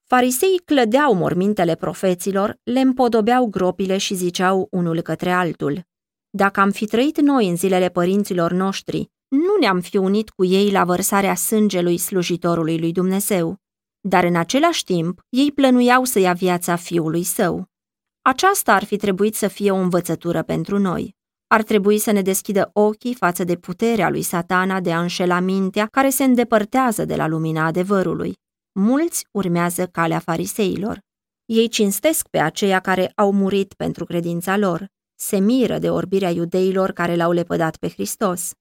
Fariseii 0.07 0.59
clădeau 0.64 1.14
mormintele 1.14 1.75
profeților, 1.75 2.59
le 2.62 2.81
împodobeau 2.81 3.47
gropile 3.47 3.99
și 3.99 4.14
ziceau 4.14 4.69
unul 4.71 5.01
către 5.01 5.31
altul. 5.31 5.83
Dacă 6.31 6.61
am 6.61 6.71
fi 6.71 6.87
trăit 6.87 7.21
noi 7.21 7.49
în 7.49 7.57
zilele 7.57 7.88
părinților 7.88 8.53
noștri, 8.53 9.11
nu 9.29 9.57
ne-am 9.61 9.81
fi 9.81 9.97
unit 9.97 10.31
cu 10.31 10.45
ei 10.45 10.71
la 10.71 10.85
vărsarea 10.85 11.35
sângelui 11.35 11.99
slujitorului 11.99 12.79
lui 12.79 12.93
Dumnezeu. 12.93 13.63
Dar 14.09 14.25
în 14.25 14.37
același 14.37 14.85
timp, 14.85 15.21
ei 15.29 15.53
plănuiau 15.53 16.05
să 16.05 16.19
ia 16.19 16.33
viața 16.33 16.77
fiului 16.77 17.23
său. 17.23 17.64
Aceasta 18.23 18.75
ar 18.75 18.85
fi 18.85 18.97
trebuit 18.97 19.35
să 19.35 19.49
fie 19.49 19.71
o 19.71 19.77
învățătură 19.77 20.43
pentru 20.43 20.79
noi. 20.79 21.14
Ar 21.47 21.62
trebui 21.62 21.99
să 21.99 22.11
ne 22.11 22.23
deschidă 22.23 22.71
ochii 22.73 23.14
față 23.14 23.45
de 23.45 23.57
puterea 23.57 24.11
lui 24.11 24.23
satana 24.23 24.81
de 24.81 24.93
a 24.93 25.01
înșela 25.01 25.40
mintea 25.40 25.87
care 25.87 26.09
se 26.09 26.25
îndepărtează 26.25 27.05
de 27.05 27.17
la 27.17 27.27
lumina 27.27 27.64
adevărului. 27.67 28.33
Mulți 28.73 29.27
urmează 29.31 29.87
calea 29.87 30.19
fariseilor. 30.19 30.99
Ei 31.45 31.69
cinstesc 31.69 32.29
pe 32.29 32.38
aceia 32.38 32.81
care 32.81 33.12
au 33.14 33.33
murit 33.33 33.75
pentru 33.75 34.05
credința 34.05 34.57
lor. 34.57 34.87
Se 35.14 35.38
miră 35.38 35.79
de 35.79 35.90
orbirea 35.90 36.31
iudeilor 36.31 36.90
care 36.90 37.17
l-au 37.17 37.33
lepădat 37.33 37.77
pe 37.77 37.88
Hristos. 37.88 38.53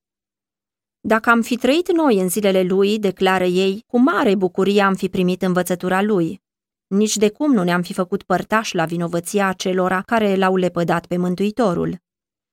Dacă 1.06 1.30
am 1.30 1.42
fi 1.42 1.56
trăit 1.56 1.92
noi 1.92 2.20
în 2.20 2.30
zilele 2.30 2.62
lui, 2.62 3.00
declară 3.00 3.44
ei, 3.44 3.84
cu 3.88 4.00
mare 4.00 4.36
bucurie 4.36 4.82
am 4.82 4.96
fi 4.96 5.10
primit 5.10 5.42
învățătura 5.42 6.02
lui. 6.02 6.42
Nici 6.88 7.18
de 7.18 7.30
cum 7.30 7.54
nu 7.54 7.64
ne-am 7.64 7.82
fi 7.82 7.94
făcut 7.94 8.24
părtași 8.24 8.76
la 8.76 8.86
vinovăția 8.86 9.48
acelora 9.48 10.02
care 10.02 10.36
l-au 10.36 10.56
lepădat 10.56 11.06
pe 11.06 11.18
Mântuitorul. 11.18 11.98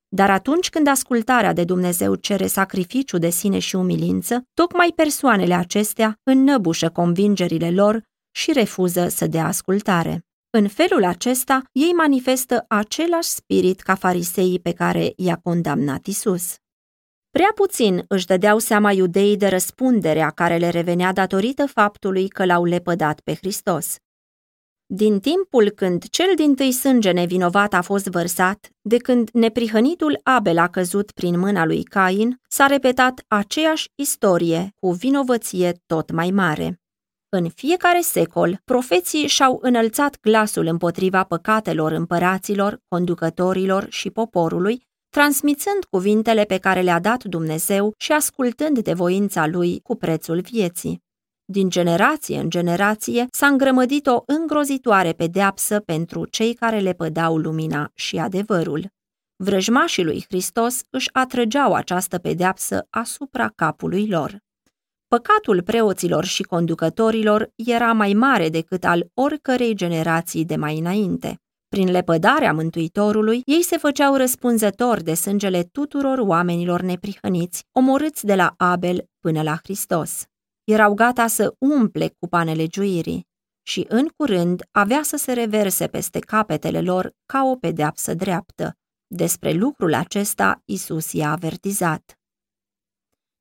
Dar 0.09 0.31
atunci 0.31 0.71
când 0.71 0.87
ascultarea 0.87 1.53
de 1.53 1.65
Dumnezeu 1.65 2.15
cere 2.15 2.47
sacrificiu 2.47 3.19
de 3.19 3.29
sine 3.29 3.59
și 3.59 3.77
umilință, 3.77 4.43
tocmai 4.55 4.93
persoanele 4.95 5.55
acestea 5.55 6.19
înnăbușă 6.23 6.89
convingerile 6.89 7.71
lor 7.71 8.03
și 8.31 8.53
refuză 8.53 9.09
să 9.09 9.27
dea 9.27 9.47
ascultare. 9.47 10.25
În 10.51 10.69
felul 10.69 11.05
acesta, 11.05 11.63
ei 11.73 11.93
manifestă 11.93 12.65
același 12.69 13.29
spirit 13.29 13.81
ca 13.81 13.95
fariseii 13.95 14.61
pe 14.61 14.73
care 14.73 15.13
i-a 15.17 15.37
condamnat 15.43 16.07
Isus. 16.07 16.57
Prea 17.31 17.53
puțin 17.55 18.05
își 18.09 18.27
dădeau 18.27 18.59
seama 18.59 18.93
iudeii 18.93 19.37
de 19.37 19.49
răspunderea 19.49 20.31
care 20.31 20.57
le 20.57 20.69
revenea 20.69 21.13
datorită 21.13 21.67
faptului 21.67 22.29
că 22.29 22.45
l-au 22.45 22.65
lepădat 22.65 23.21
pe 23.21 23.35
Hristos. 23.35 23.97
Din 24.87 25.21
timpul 25.21 25.71
când 25.71 26.09
cel 26.09 26.33
din 26.37 26.55
tâi 26.55 26.73
sânge 26.73 27.11
nevinovat 27.11 27.73
a 27.73 27.81
fost 27.81 28.07
vărsat, 28.07 28.71
de 28.81 28.97
când 28.97 29.31
neprihănitul 29.33 30.21
Abel 30.23 30.59
a 30.59 30.69
căzut 30.69 31.11
prin 31.11 31.39
mâna 31.39 31.65
lui 31.65 31.83
Cain, 31.83 32.41
s-a 32.49 32.67
repetat 32.67 33.25
aceeași 33.29 33.91
istorie 33.95 34.73
cu 34.75 34.91
vinovăție 34.91 35.83
tot 35.87 36.11
mai 36.11 36.31
mare. 36.31 36.81
În 37.29 37.49
fiecare 37.49 38.01
secol, 38.01 38.61
profeții 38.65 39.27
și-au 39.27 39.59
înălțat 39.63 40.21
glasul 40.21 40.67
împotriva 40.67 41.25
păcatelor 41.25 41.93
împăraților, 41.93 42.81
conducătorilor 42.89 43.87
și 43.89 44.11
poporului, 44.11 44.89
transmițând 45.11 45.85
cuvintele 45.91 46.45
pe 46.45 46.59
care 46.59 46.81
le-a 46.81 47.01
dat 47.01 47.25
Dumnezeu 47.25 47.95
și 47.97 48.13
ascultând 48.13 48.79
de 48.79 48.93
voința 48.93 49.47
lui 49.47 49.81
cu 49.83 49.97
prețul 49.97 50.41
vieții. 50.41 51.03
Din 51.45 51.69
generație 51.71 52.39
în 52.39 52.51
generație 52.51 53.27
s-a 53.31 53.47
îngrămădit 53.47 54.07
o 54.07 54.23
îngrozitoare 54.27 55.13
pedeapsă 55.13 55.81
pentru 55.81 56.27
cei 56.27 56.55
care 56.55 56.79
le 56.79 56.93
pădau 56.93 57.37
lumina 57.37 57.91
și 57.95 58.19
adevărul. 58.19 58.87
Vrăjmașii 59.37 60.05
lui 60.05 60.25
Hristos 60.29 60.81
își 60.91 61.09
atrăgeau 61.13 61.75
această 61.75 62.19
pedeapsă 62.19 62.87
asupra 62.91 63.53
capului 63.55 64.09
lor. 64.09 64.39
Păcatul 65.09 65.63
preoților 65.63 66.25
și 66.25 66.43
conducătorilor 66.43 67.51
era 67.57 67.93
mai 67.93 68.13
mare 68.13 68.49
decât 68.49 68.85
al 68.85 69.11
oricărei 69.15 69.75
generații 69.75 70.45
de 70.45 70.57
mai 70.57 70.79
înainte. 70.79 71.41
Prin 71.77 71.91
lepădarea 71.91 72.53
Mântuitorului, 72.53 73.43
ei 73.45 73.63
se 73.63 73.77
făceau 73.77 74.15
răspunzători 74.17 75.05
de 75.05 75.15
sângele 75.15 75.63
tuturor 75.63 76.19
oamenilor 76.19 76.81
neprihăniți, 76.81 77.65
omorâți 77.73 78.27
de 78.27 78.35
la 78.35 78.55
Abel 78.57 79.09
până 79.21 79.43
la 79.43 79.57
Hristos. 79.63 80.25
Erau 80.65 80.95
gata 80.95 81.27
să 81.27 81.55
umple 81.59 82.15
cupa 82.19 82.43
nelegiuirii 82.43 83.27
și, 83.63 83.87
în 83.89 84.09
curând, 84.17 84.63
avea 84.71 85.03
să 85.03 85.17
se 85.17 85.33
reverse 85.33 85.87
peste 85.87 86.19
capetele 86.19 86.81
lor 86.81 87.13
ca 87.27 87.43
o 87.45 87.57
pedeapsă 87.57 88.15
dreaptă. 88.15 88.77
Despre 89.07 89.53
lucrul 89.53 89.95
acesta 89.95 90.63
Isus 90.65 91.13
i-a 91.13 91.31
avertizat 91.31 92.20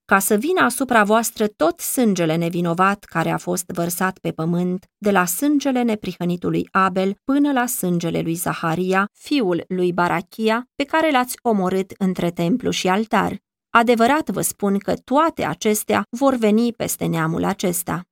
ca 0.10 0.20
să 0.20 0.36
vină 0.36 0.62
asupra 0.62 1.04
voastră 1.04 1.48
tot 1.48 1.80
sângele 1.80 2.36
nevinovat 2.36 3.04
care 3.04 3.30
a 3.30 3.38
fost 3.38 3.66
vărsat 3.68 4.18
pe 4.18 4.32
pământ, 4.32 4.86
de 4.98 5.12
la 5.12 5.26
sângele 5.26 5.82
neprihănitului 5.82 6.68
Abel 6.72 7.16
până 7.24 7.52
la 7.52 7.66
sângele 7.66 8.22
lui 8.22 8.34
Zaharia, 8.34 9.10
fiul 9.14 9.64
lui 9.68 9.94
Barachia, 9.94 10.68
pe 10.76 10.84
care 10.84 11.12
l-ați 11.12 11.38
omorât 11.42 11.94
între 11.98 12.32
templu 12.32 12.70
și 12.70 12.88
altar. 12.88 13.38
Adevărat 13.70 14.30
vă 14.30 14.42
spun 14.42 14.78
că 14.78 14.94
toate 15.04 15.46
acestea 15.46 16.04
vor 16.10 16.36
veni 16.36 16.74
peste 16.74 17.06
neamul 17.06 17.44
acesta. 17.44 18.04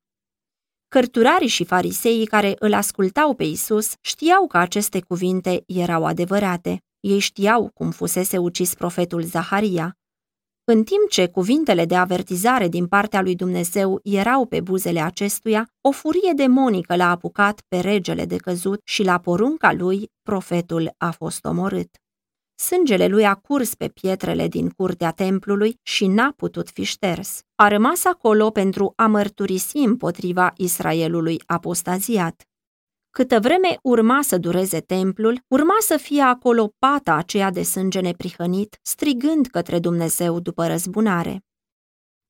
Cărturarii 0.88 1.48
și 1.48 1.64
fariseii 1.64 2.26
care 2.26 2.56
îl 2.60 2.74
ascultau 2.74 3.34
pe 3.34 3.44
Isus 3.44 3.94
știau 4.02 4.48
că 4.48 4.58
aceste 4.58 5.02
cuvinte 5.02 5.64
erau 5.66 6.06
adevărate. 6.06 6.82
Ei 7.00 7.20
știau 7.20 7.70
cum 7.74 7.92
fusese 7.92 8.38
ucis 8.38 8.74
profetul 8.74 9.22
Zaharia, 9.24 9.98
în 10.70 10.84
timp 10.84 11.10
ce 11.10 11.28
cuvintele 11.28 11.86
de 11.86 11.96
avertizare 11.96 12.68
din 12.68 12.88
partea 12.88 13.22
lui 13.22 13.36
Dumnezeu 13.36 14.00
erau 14.04 14.46
pe 14.46 14.62
buzele 14.62 15.02
acestuia, 15.02 15.70
o 15.82 15.92
furie 15.92 16.32
demonică 16.36 16.96
l-a 16.96 17.10
apucat 17.10 17.62
pe 17.68 17.80
regele 17.80 18.26
de 18.26 18.36
căzut 18.36 18.82
și 18.84 19.04
la 19.04 19.18
porunca 19.20 19.74
lui, 19.74 20.12
profetul 20.24 20.94
a 20.98 21.12
fost 21.12 21.46
omorât. 21.46 21.90
Sângele 22.56 23.08
lui 23.08 23.26
a 23.26 23.36
curs 23.36 23.76
pe 23.76 23.88
pietrele 23.88 24.48
din 24.48 24.70
curtea 24.70 25.12
templului 25.12 25.80
și 25.84 26.08
n-a 26.08 26.34
putut 26.36 26.70
fi 26.70 26.84
șters. 26.84 27.42
A 27.56 27.68
rămas 27.68 28.06
acolo 28.06 28.50
pentru 28.50 28.94
a 28.96 29.08
mărturisi 29.08 29.78
împotriva 29.78 30.54
Israelului 30.58 31.42
apostaziat. 31.46 32.48
Câtă 33.18 33.40
vreme 33.40 33.80
urma 33.82 34.22
să 34.22 34.38
dureze 34.38 34.80
templul, 34.80 35.44
urma 35.48 35.76
să 35.80 35.98
fie 35.98 36.22
acolo 36.22 36.74
pata 36.80 37.14
aceea 37.14 37.52
de 37.52 37.64
sânge 37.64 38.00
neprihănit, 38.00 38.80
strigând 38.82 39.48
către 39.48 39.80
Dumnezeu 39.80 40.40
după 40.40 40.68
răzbunare. 40.68 41.46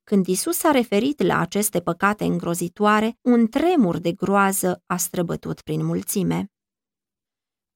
Când 0.03 0.27
Isus 0.27 0.63
a 0.63 0.71
referit 0.71 1.21
la 1.21 1.39
aceste 1.39 1.79
păcate 1.79 2.23
îngrozitoare, 2.23 3.17
un 3.21 3.47
tremur 3.47 3.97
de 3.97 4.11
groază 4.11 4.83
a 4.85 4.97
străbătut 4.97 5.61
prin 5.61 5.85
mulțime. 5.85 6.51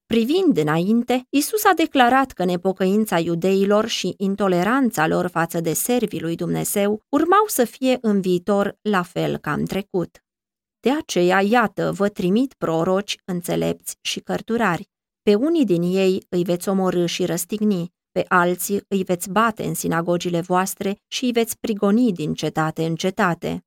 Privind 0.06 0.56
înainte, 0.56 1.26
Isus 1.30 1.64
a 1.64 1.72
declarat 1.74 2.30
că 2.30 2.44
nepocăința 2.44 3.18
iudeilor 3.18 3.86
și 3.86 4.14
intoleranța 4.16 5.06
lor 5.06 5.26
față 5.26 5.60
de 5.60 5.72
servii 5.72 6.20
lui 6.20 6.34
Dumnezeu 6.34 7.02
urmau 7.08 7.44
să 7.46 7.64
fie 7.64 7.98
în 8.00 8.20
viitor 8.20 8.78
la 8.82 9.02
fel 9.02 9.36
ca 9.36 9.52
în 9.52 9.64
trecut. 9.64 10.22
De 10.82 10.90
aceea, 10.90 11.40
iată, 11.40 11.92
vă 11.92 12.08
trimit 12.08 12.54
proroci, 12.54 13.16
înțelepți 13.24 13.96
și 14.00 14.20
cărturari. 14.20 14.88
Pe 15.22 15.34
unii 15.34 15.64
din 15.64 15.82
ei 15.82 16.26
îi 16.28 16.42
veți 16.42 16.68
omorâ 16.68 17.06
și 17.06 17.24
răstigni, 17.24 17.92
pe 18.12 18.24
alții 18.28 18.84
îi 18.88 19.02
veți 19.04 19.30
bate 19.30 19.64
în 19.64 19.74
sinagogile 19.74 20.40
voastre 20.40 20.96
și 21.08 21.24
îi 21.24 21.32
veți 21.32 21.58
prigoni 21.58 22.12
din 22.12 22.34
cetate 22.34 22.84
în 22.84 22.94
cetate. 22.94 23.64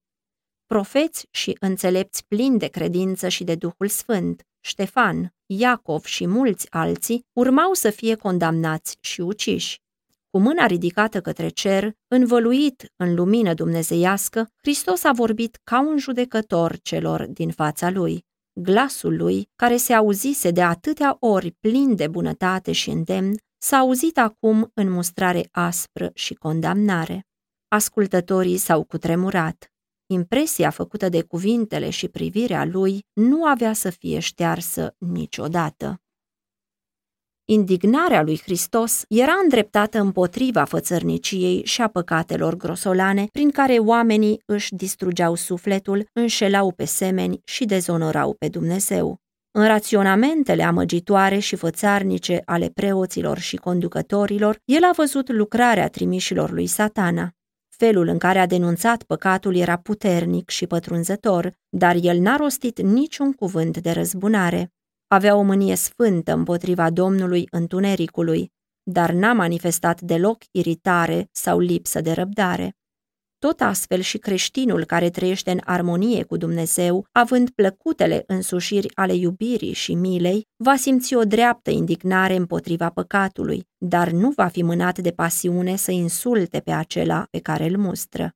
Profeți 0.66 1.28
și 1.32 1.58
înțelepți 1.60 2.26
plini 2.28 2.60
de 2.60 2.68
credință 2.68 3.28
și 3.28 3.44
de 3.44 3.56
Duhul 3.56 3.88
Sfânt, 3.88 4.44
Ștefan, 4.60 5.34
Iacov 5.46 6.04
și 6.04 6.28
mulți 6.28 6.68
alții 6.72 7.26
urmau 7.34 7.74
să 7.74 7.90
fie 7.90 8.16
condamnați 8.16 8.98
și 9.02 9.22
uciși. 9.22 9.84
Cu 10.36 10.42
mâna 10.42 10.66
ridicată 10.66 11.22
către 11.22 11.50
cer, 11.50 11.92
învăluit 12.08 12.94
în 12.96 13.14
lumină 13.14 13.54
dumnezeiască, 13.54 14.50
Hristos 14.62 15.04
a 15.04 15.12
vorbit 15.12 15.60
ca 15.64 15.80
un 15.80 15.98
judecător 15.98 16.78
celor 16.78 17.26
din 17.26 17.52
fața 17.52 17.90
lui. 17.90 18.26
Glasul 18.54 19.16
lui, 19.18 19.50
care 19.56 19.78
se 19.78 19.94
auzise 19.94 20.52
de 20.52 20.62
atâtea 20.62 21.18
ori 21.20 21.52
plin 21.52 21.96
de 21.96 22.08
bunătate 22.08 22.72
și 22.72 22.90
îndemn, 22.90 23.36
s-a 23.58 23.78
auzit 23.78 24.18
acum 24.18 24.72
în 24.74 24.92
mustrare 24.92 25.50
aspră 25.52 26.12
și 26.14 26.34
condamnare. 26.34 27.28
Ascultătorii 27.68 28.58
s-au 28.58 28.84
cutremurat. 28.84 29.72
Impresia 30.06 30.70
făcută 30.70 31.10
de 31.10 31.22
cuvintele 31.22 31.90
și 31.90 32.08
privirea 32.08 32.66
lui 32.66 33.06
nu 33.14 33.46
avea 33.46 33.74
să 33.74 33.90
fie 33.90 34.20
ștearsă 34.20 34.96
niciodată. 34.98 36.00
Indignarea 37.48 38.22
lui 38.22 38.42
Hristos 38.44 39.04
era 39.08 39.34
îndreptată 39.44 40.00
împotriva 40.00 40.64
fățărniciei 40.64 41.62
și 41.66 41.82
a 41.82 41.88
păcatelor 41.88 42.56
grosolane 42.56 43.28
prin 43.32 43.50
care 43.52 43.74
oamenii 43.74 44.42
își 44.46 44.76
distrugeau 44.76 45.36
sufletul, 45.36 46.06
înșelau 46.14 46.72
pe 46.72 46.86
semeni 46.86 47.42
și 47.44 47.66
dezonorau 47.66 48.36
pe 48.40 48.48
Dumnezeu. 48.48 49.18
În 49.52 49.68
raționamentele 49.68 50.64
amăgitoare 50.64 51.40
și 51.40 51.56
fățarnice 51.56 52.42
ale 52.46 52.70
preoților 52.70 53.38
și 53.38 53.56
conducătorilor, 53.56 54.60
el 54.66 54.84
a 54.84 54.92
văzut 54.96 55.30
lucrarea 55.32 55.88
trimișilor 55.88 56.52
lui 56.52 56.68
satana. 56.68 57.32
Felul 57.78 58.08
în 58.08 58.18
care 58.18 58.40
a 58.40 58.46
denunțat 58.46 59.04
păcatul 59.04 59.56
era 59.56 59.78
puternic 59.78 60.50
și 60.50 60.68
pătrunzător, 60.68 61.54
dar 61.70 61.96
el 62.02 62.20
n-a 62.20 62.36
rostit 62.36 62.82
niciun 62.82 63.34
cuvânt 63.34 63.78
de 63.78 63.92
răzbunare. 63.92 64.75
Avea 65.08 65.36
o 65.36 65.42
mânie 65.42 65.76
sfântă 65.76 66.34
împotriva 66.34 66.90
Domnului 66.90 67.48
întunericului, 67.52 68.52
dar 68.84 69.12
n-a 69.12 69.34
manifestat 69.34 70.02
deloc 70.02 70.44
iritare 70.52 71.30
sau 71.32 71.60
lipsă 71.60 72.02
de 72.02 72.12
răbdare. 72.12 72.76
Tot 73.40 73.62
astfel 73.62 74.00
și 74.00 74.18
creștinul 74.18 74.86
care 74.86 75.10
trăiește 75.10 75.52
în 75.52 75.60
armonie 75.64 76.24
cu 76.24 76.38
Dumnezeu, 76.38 77.08
având 77.12 77.50
plăcutele 77.50 78.24
însușiri 78.28 78.96
ale 78.96 79.14
iubirii 79.14 79.74
și 79.74 79.94
milei, 79.94 80.48
va 80.64 80.76
simți 80.76 81.16
o 81.16 81.24
dreaptă 81.24 81.70
indignare 81.70 82.36
împotriva 82.36 82.90
păcatului, 82.90 83.68
dar 83.78 84.10
nu 84.10 84.30
va 84.30 84.48
fi 84.48 84.64
mânat 84.64 85.00
de 85.00 85.12
pasiune 85.12 85.76
să 85.76 85.92
insulte 85.92 86.60
pe 86.60 86.72
acela 86.72 87.28
pe 87.30 87.40
care 87.40 87.66
îl 87.66 87.78
mustră. 87.78 88.36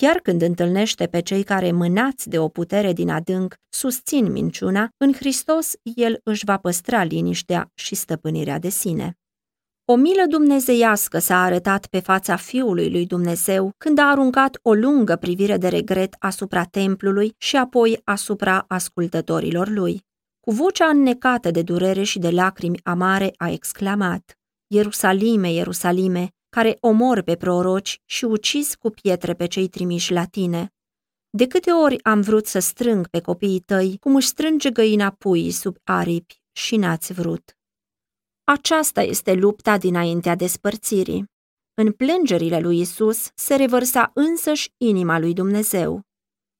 Chiar 0.00 0.18
când 0.18 0.42
întâlnește 0.42 1.06
pe 1.06 1.20
cei 1.20 1.42
care, 1.42 1.72
mânați 1.72 2.28
de 2.28 2.38
o 2.38 2.48
putere 2.48 2.92
din 2.92 3.10
adânc, 3.10 3.54
susțin 3.68 4.32
minciuna, 4.32 4.88
în 4.96 5.12
Hristos 5.12 5.72
el 5.82 6.20
își 6.22 6.44
va 6.44 6.56
păstra 6.56 7.02
liniștea 7.02 7.70
și 7.74 7.94
stăpânirea 7.94 8.58
de 8.58 8.68
sine. 8.68 9.18
O 9.84 9.94
milă 9.96 10.24
dumnezeiască 10.28 11.18
s-a 11.18 11.42
arătat 11.42 11.86
pe 11.86 12.00
fața 12.00 12.36
Fiului 12.36 12.90
lui 12.90 13.06
Dumnezeu 13.06 13.70
când 13.78 13.98
a 13.98 14.10
aruncat 14.10 14.58
o 14.62 14.72
lungă 14.72 15.16
privire 15.16 15.56
de 15.56 15.68
regret 15.68 16.16
asupra 16.18 16.64
templului 16.64 17.34
și 17.38 17.56
apoi 17.56 18.00
asupra 18.04 18.64
ascultătorilor 18.68 19.68
lui. 19.68 20.02
Cu 20.40 20.50
vocea 20.50 20.86
înnecată 20.86 21.50
de 21.50 21.62
durere 21.62 22.02
și 22.02 22.18
de 22.18 22.30
lacrimi 22.30 22.80
amare 22.82 23.32
a 23.36 23.50
exclamat, 23.50 24.38
Ierusalime, 24.66 25.52
Ierusalime, 25.52 26.28
care 26.58 26.76
omor 26.80 27.20
pe 27.20 27.36
proroci 27.36 28.02
și 28.04 28.24
ucis 28.24 28.74
cu 28.74 28.90
pietre 28.90 29.34
pe 29.34 29.46
cei 29.46 29.68
trimiși 29.68 30.12
la 30.12 30.24
tine. 30.24 30.72
De 31.30 31.46
câte 31.46 31.70
ori 31.70 32.04
am 32.04 32.20
vrut 32.20 32.46
să 32.46 32.58
strâng 32.58 33.08
pe 33.08 33.20
copiii 33.20 33.60
tăi, 33.60 33.96
cum 34.00 34.14
își 34.14 34.26
strânge 34.26 34.70
găina 34.70 35.10
puii 35.10 35.50
sub 35.50 35.76
aripi 35.84 36.40
și 36.52 36.76
n-ați 36.76 37.12
vrut. 37.12 37.56
Aceasta 38.44 39.02
este 39.02 39.34
lupta 39.34 39.78
dinaintea 39.78 40.34
despărțirii. 40.34 41.24
În 41.74 41.92
plângerile 41.92 42.60
lui 42.60 42.80
Isus 42.80 43.28
se 43.34 43.54
revărsa 43.54 44.10
însăși 44.14 44.72
inima 44.76 45.18
lui 45.18 45.32
Dumnezeu. 45.32 46.00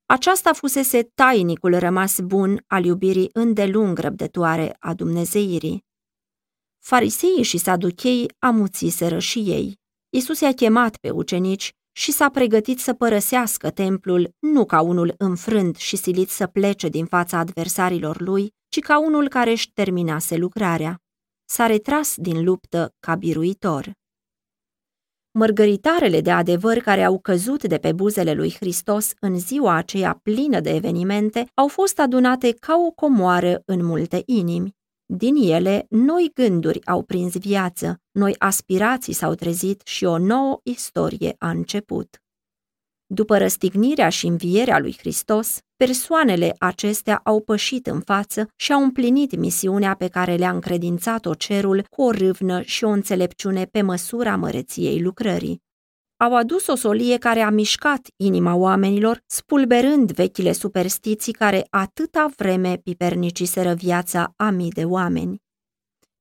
Aceasta 0.06 0.52
fusese 0.52 1.02
tainicul 1.02 1.78
rămas 1.78 2.20
bun 2.20 2.64
al 2.66 2.84
iubirii 2.84 3.30
îndelung 3.32 3.98
răbdătoare 3.98 4.76
a 4.78 4.94
Dumnezeirii. 4.94 5.86
Fariseii 6.78 7.42
și 7.42 7.58
saducheii 7.58 8.32
amuțiseră 8.38 9.18
și 9.18 9.38
ei. 9.38 9.77
Isus 10.10 10.40
i-a 10.40 10.52
chemat 10.52 10.96
pe 10.96 11.10
ucenici 11.10 11.72
și 11.92 12.12
s-a 12.12 12.28
pregătit 12.28 12.80
să 12.80 12.94
părăsească 12.94 13.70
templul 13.70 14.34
nu 14.38 14.64
ca 14.64 14.80
unul 14.80 15.14
înfrânt 15.18 15.76
și 15.76 15.96
silit 15.96 16.30
să 16.30 16.46
plece 16.46 16.88
din 16.88 17.04
fața 17.04 17.38
adversarilor 17.38 18.20
lui, 18.20 18.54
ci 18.68 18.78
ca 18.78 19.00
unul 19.00 19.28
care 19.28 19.50
își 19.50 19.72
terminase 19.72 20.36
lucrarea 20.36 21.00
s-a 21.44 21.66
retras 21.66 22.14
din 22.16 22.44
luptă 22.44 22.94
ca 23.00 23.14
biruitor. 23.14 23.92
Mărgăritarele 25.30 26.20
de 26.20 26.30
adevăr 26.30 26.78
care 26.78 27.04
au 27.04 27.18
căzut 27.18 27.64
de 27.64 27.78
pe 27.78 27.92
buzele 27.92 28.32
lui 28.32 28.54
Hristos 28.54 29.12
în 29.20 29.38
ziua 29.38 29.74
aceea 29.74 30.20
plină 30.22 30.60
de 30.60 30.70
evenimente 30.70 31.50
au 31.54 31.68
fost 31.68 31.98
adunate 31.98 32.52
ca 32.52 32.76
o 32.86 32.90
comoară 32.90 33.62
în 33.64 33.84
multe 33.84 34.22
inimi. 34.26 34.77
Din 35.10 35.34
ele, 35.36 35.86
noi 35.88 36.30
gânduri 36.34 36.86
au 36.86 37.02
prins 37.02 37.36
viață, 37.36 38.00
noi 38.10 38.34
aspirații 38.38 39.12
s-au 39.12 39.34
trezit 39.34 39.80
și 39.84 40.04
o 40.04 40.18
nouă 40.18 40.60
istorie 40.62 41.34
a 41.38 41.50
început. 41.50 42.22
După 43.06 43.38
răstignirea 43.38 44.08
și 44.08 44.26
învierea 44.26 44.78
lui 44.78 44.96
Hristos, 44.98 45.58
persoanele 45.76 46.54
acestea 46.58 47.20
au 47.24 47.40
pășit 47.40 47.86
în 47.86 48.00
față 48.00 48.48
și 48.56 48.72
au 48.72 48.82
împlinit 48.82 49.36
misiunea 49.36 49.94
pe 49.94 50.08
care 50.08 50.34
le-a 50.36 50.50
încredințat-o 50.50 51.34
cerul 51.34 51.86
cu 51.90 52.02
o 52.02 52.10
râvnă 52.10 52.62
și 52.62 52.84
o 52.84 52.88
înțelepciune 52.88 53.64
pe 53.64 53.82
măsura 53.82 54.36
măreției 54.36 55.02
lucrării. 55.02 55.62
Au 56.20 56.34
adus 56.34 56.66
o 56.66 56.74
solie 56.74 57.16
care 57.16 57.40
a 57.40 57.50
mișcat 57.50 58.08
inima 58.16 58.54
oamenilor, 58.54 59.22
spulberând 59.26 60.12
vechile 60.12 60.52
superstiții 60.52 61.32
care 61.32 61.66
atâta 61.70 62.28
vreme 62.36 62.76
piperniciseră 62.76 63.74
viața 63.74 64.32
a 64.36 64.50
mii 64.50 64.70
de 64.70 64.84
oameni. 64.84 65.42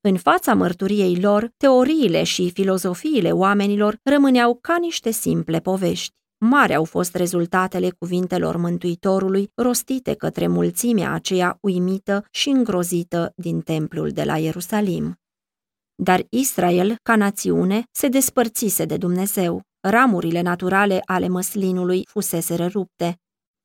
În 0.02 0.18
fața 0.18 0.54
mărturiei 0.54 1.20
lor, 1.22 1.52
teoriile 1.58 2.24
și 2.24 2.52
filozofiile 2.52 3.32
oamenilor 3.32 4.00
rămâneau 4.04 4.58
ca 4.62 4.78
niște 4.80 5.12
simple 5.12 5.60
povești. 5.60 6.16
Mari 6.38 6.76
au 6.76 6.84
fost 6.84 7.16
rezultatele 7.16 7.90
cuvintelor 7.90 8.58
Mântuitorului 8.58 9.52
rostite 9.56 10.14
către 10.14 10.48
mulțimea 10.48 11.12
aceea 11.12 11.58
uimită 11.62 12.26
și 12.32 12.50
îngrozită 12.50 13.34
din 13.36 13.62
templul 13.62 14.10
de 14.10 14.24
la 14.24 14.38
Ierusalim. 14.38 15.20
Dar 15.96 16.26
Israel, 16.30 16.96
ca 17.04 17.16
națiune, 17.16 17.84
se 17.92 18.08
despărțise 18.08 18.86
de 18.86 18.98
Dumnezeu. 18.98 19.67
Ramurile 19.80 20.42
naturale 20.42 21.02
ale 21.06 21.28
măslinului 21.28 22.06
fusese 22.10 22.66
rupte. 22.66 23.20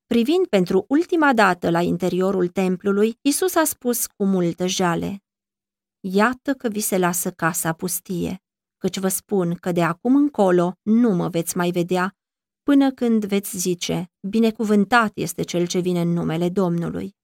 Privind 0.07 0.47
pentru 0.47 0.85
ultima 0.89 1.33
dată 1.33 1.71
la 1.71 1.81
interiorul 1.81 2.49
templului, 2.49 3.19
Isus 3.21 3.55
a 3.55 3.65
spus 3.65 4.07
cu 4.07 4.25
multă 4.25 4.67
jale, 4.67 5.23
Iată 6.05 6.55
că 6.55 6.69
vi 6.69 6.81
se 6.81 6.99
lasă 6.99 7.31
casa 7.31 7.73
pustie, 7.73 8.43
căci 8.79 8.99
vă 8.99 9.09
spun 9.09 9.55
că 9.55 9.73
de 9.73 9.83
acum 9.83 10.17
încolo 10.17 10.73
nu 10.83 11.11
mă 11.11 11.29
veți 11.29 11.57
mai 11.57 11.71
vedea 11.71 12.17
până 12.63 12.93
când 12.93 13.25
veți 13.25 13.57
zice, 13.57 14.11
binecuvântat 14.29 15.11
este 15.15 15.43
cel 15.43 15.67
ce 15.67 15.79
vine 15.79 16.01
în 16.01 16.09
numele 16.09 16.49
Domnului. 16.49 17.17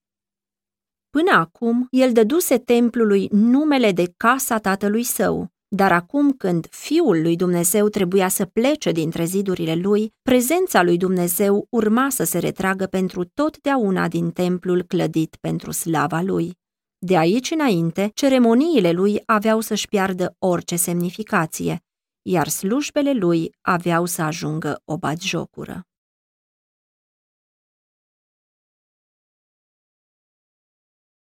Până 1.11 1.31
acum, 1.31 1.87
el 1.91 2.13
dăduse 2.13 2.59
templului 2.59 3.29
numele 3.31 3.93
de 3.93 4.13
casa 4.17 4.59
tatălui 4.59 5.03
său, 5.03 5.53
dar 5.69 5.93
acum 5.93 6.33
când 6.33 6.67
Fiul 6.71 7.23
lui 7.23 7.37
Dumnezeu 7.37 7.89
trebuia 7.89 8.29
să 8.29 8.45
plece 8.45 8.93
dintre 8.93 9.25
zidurile 9.25 9.75
lui, 9.75 10.15
prezența 10.23 10.83
lui 10.83 10.97
Dumnezeu 10.97 11.67
urma 11.71 12.11
să 12.11 12.25
se 12.25 12.39
retragă 12.39 12.87
pentru 12.87 13.25
totdeauna 13.25 14.09
din 14.09 14.31
templul 14.31 14.83
clădit 14.83 15.37
pentru 15.41 15.71
slava 15.71 16.21
lui. 16.21 16.57
De 16.99 17.17
aici 17.17 17.51
înainte, 17.51 18.11
ceremoniile 18.15 18.91
lui 18.91 19.23
aveau 19.27 19.61
să-și 19.61 19.89
piardă 19.89 20.35
orice 20.39 20.77
semnificație, 20.77 21.85
iar 22.23 22.49
slujbele 22.49 23.13
lui 23.13 23.51
aveau 23.61 24.05
să 24.05 24.23
ajungă 24.23 24.83
o 24.85 24.97
batjocură. 24.97 25.88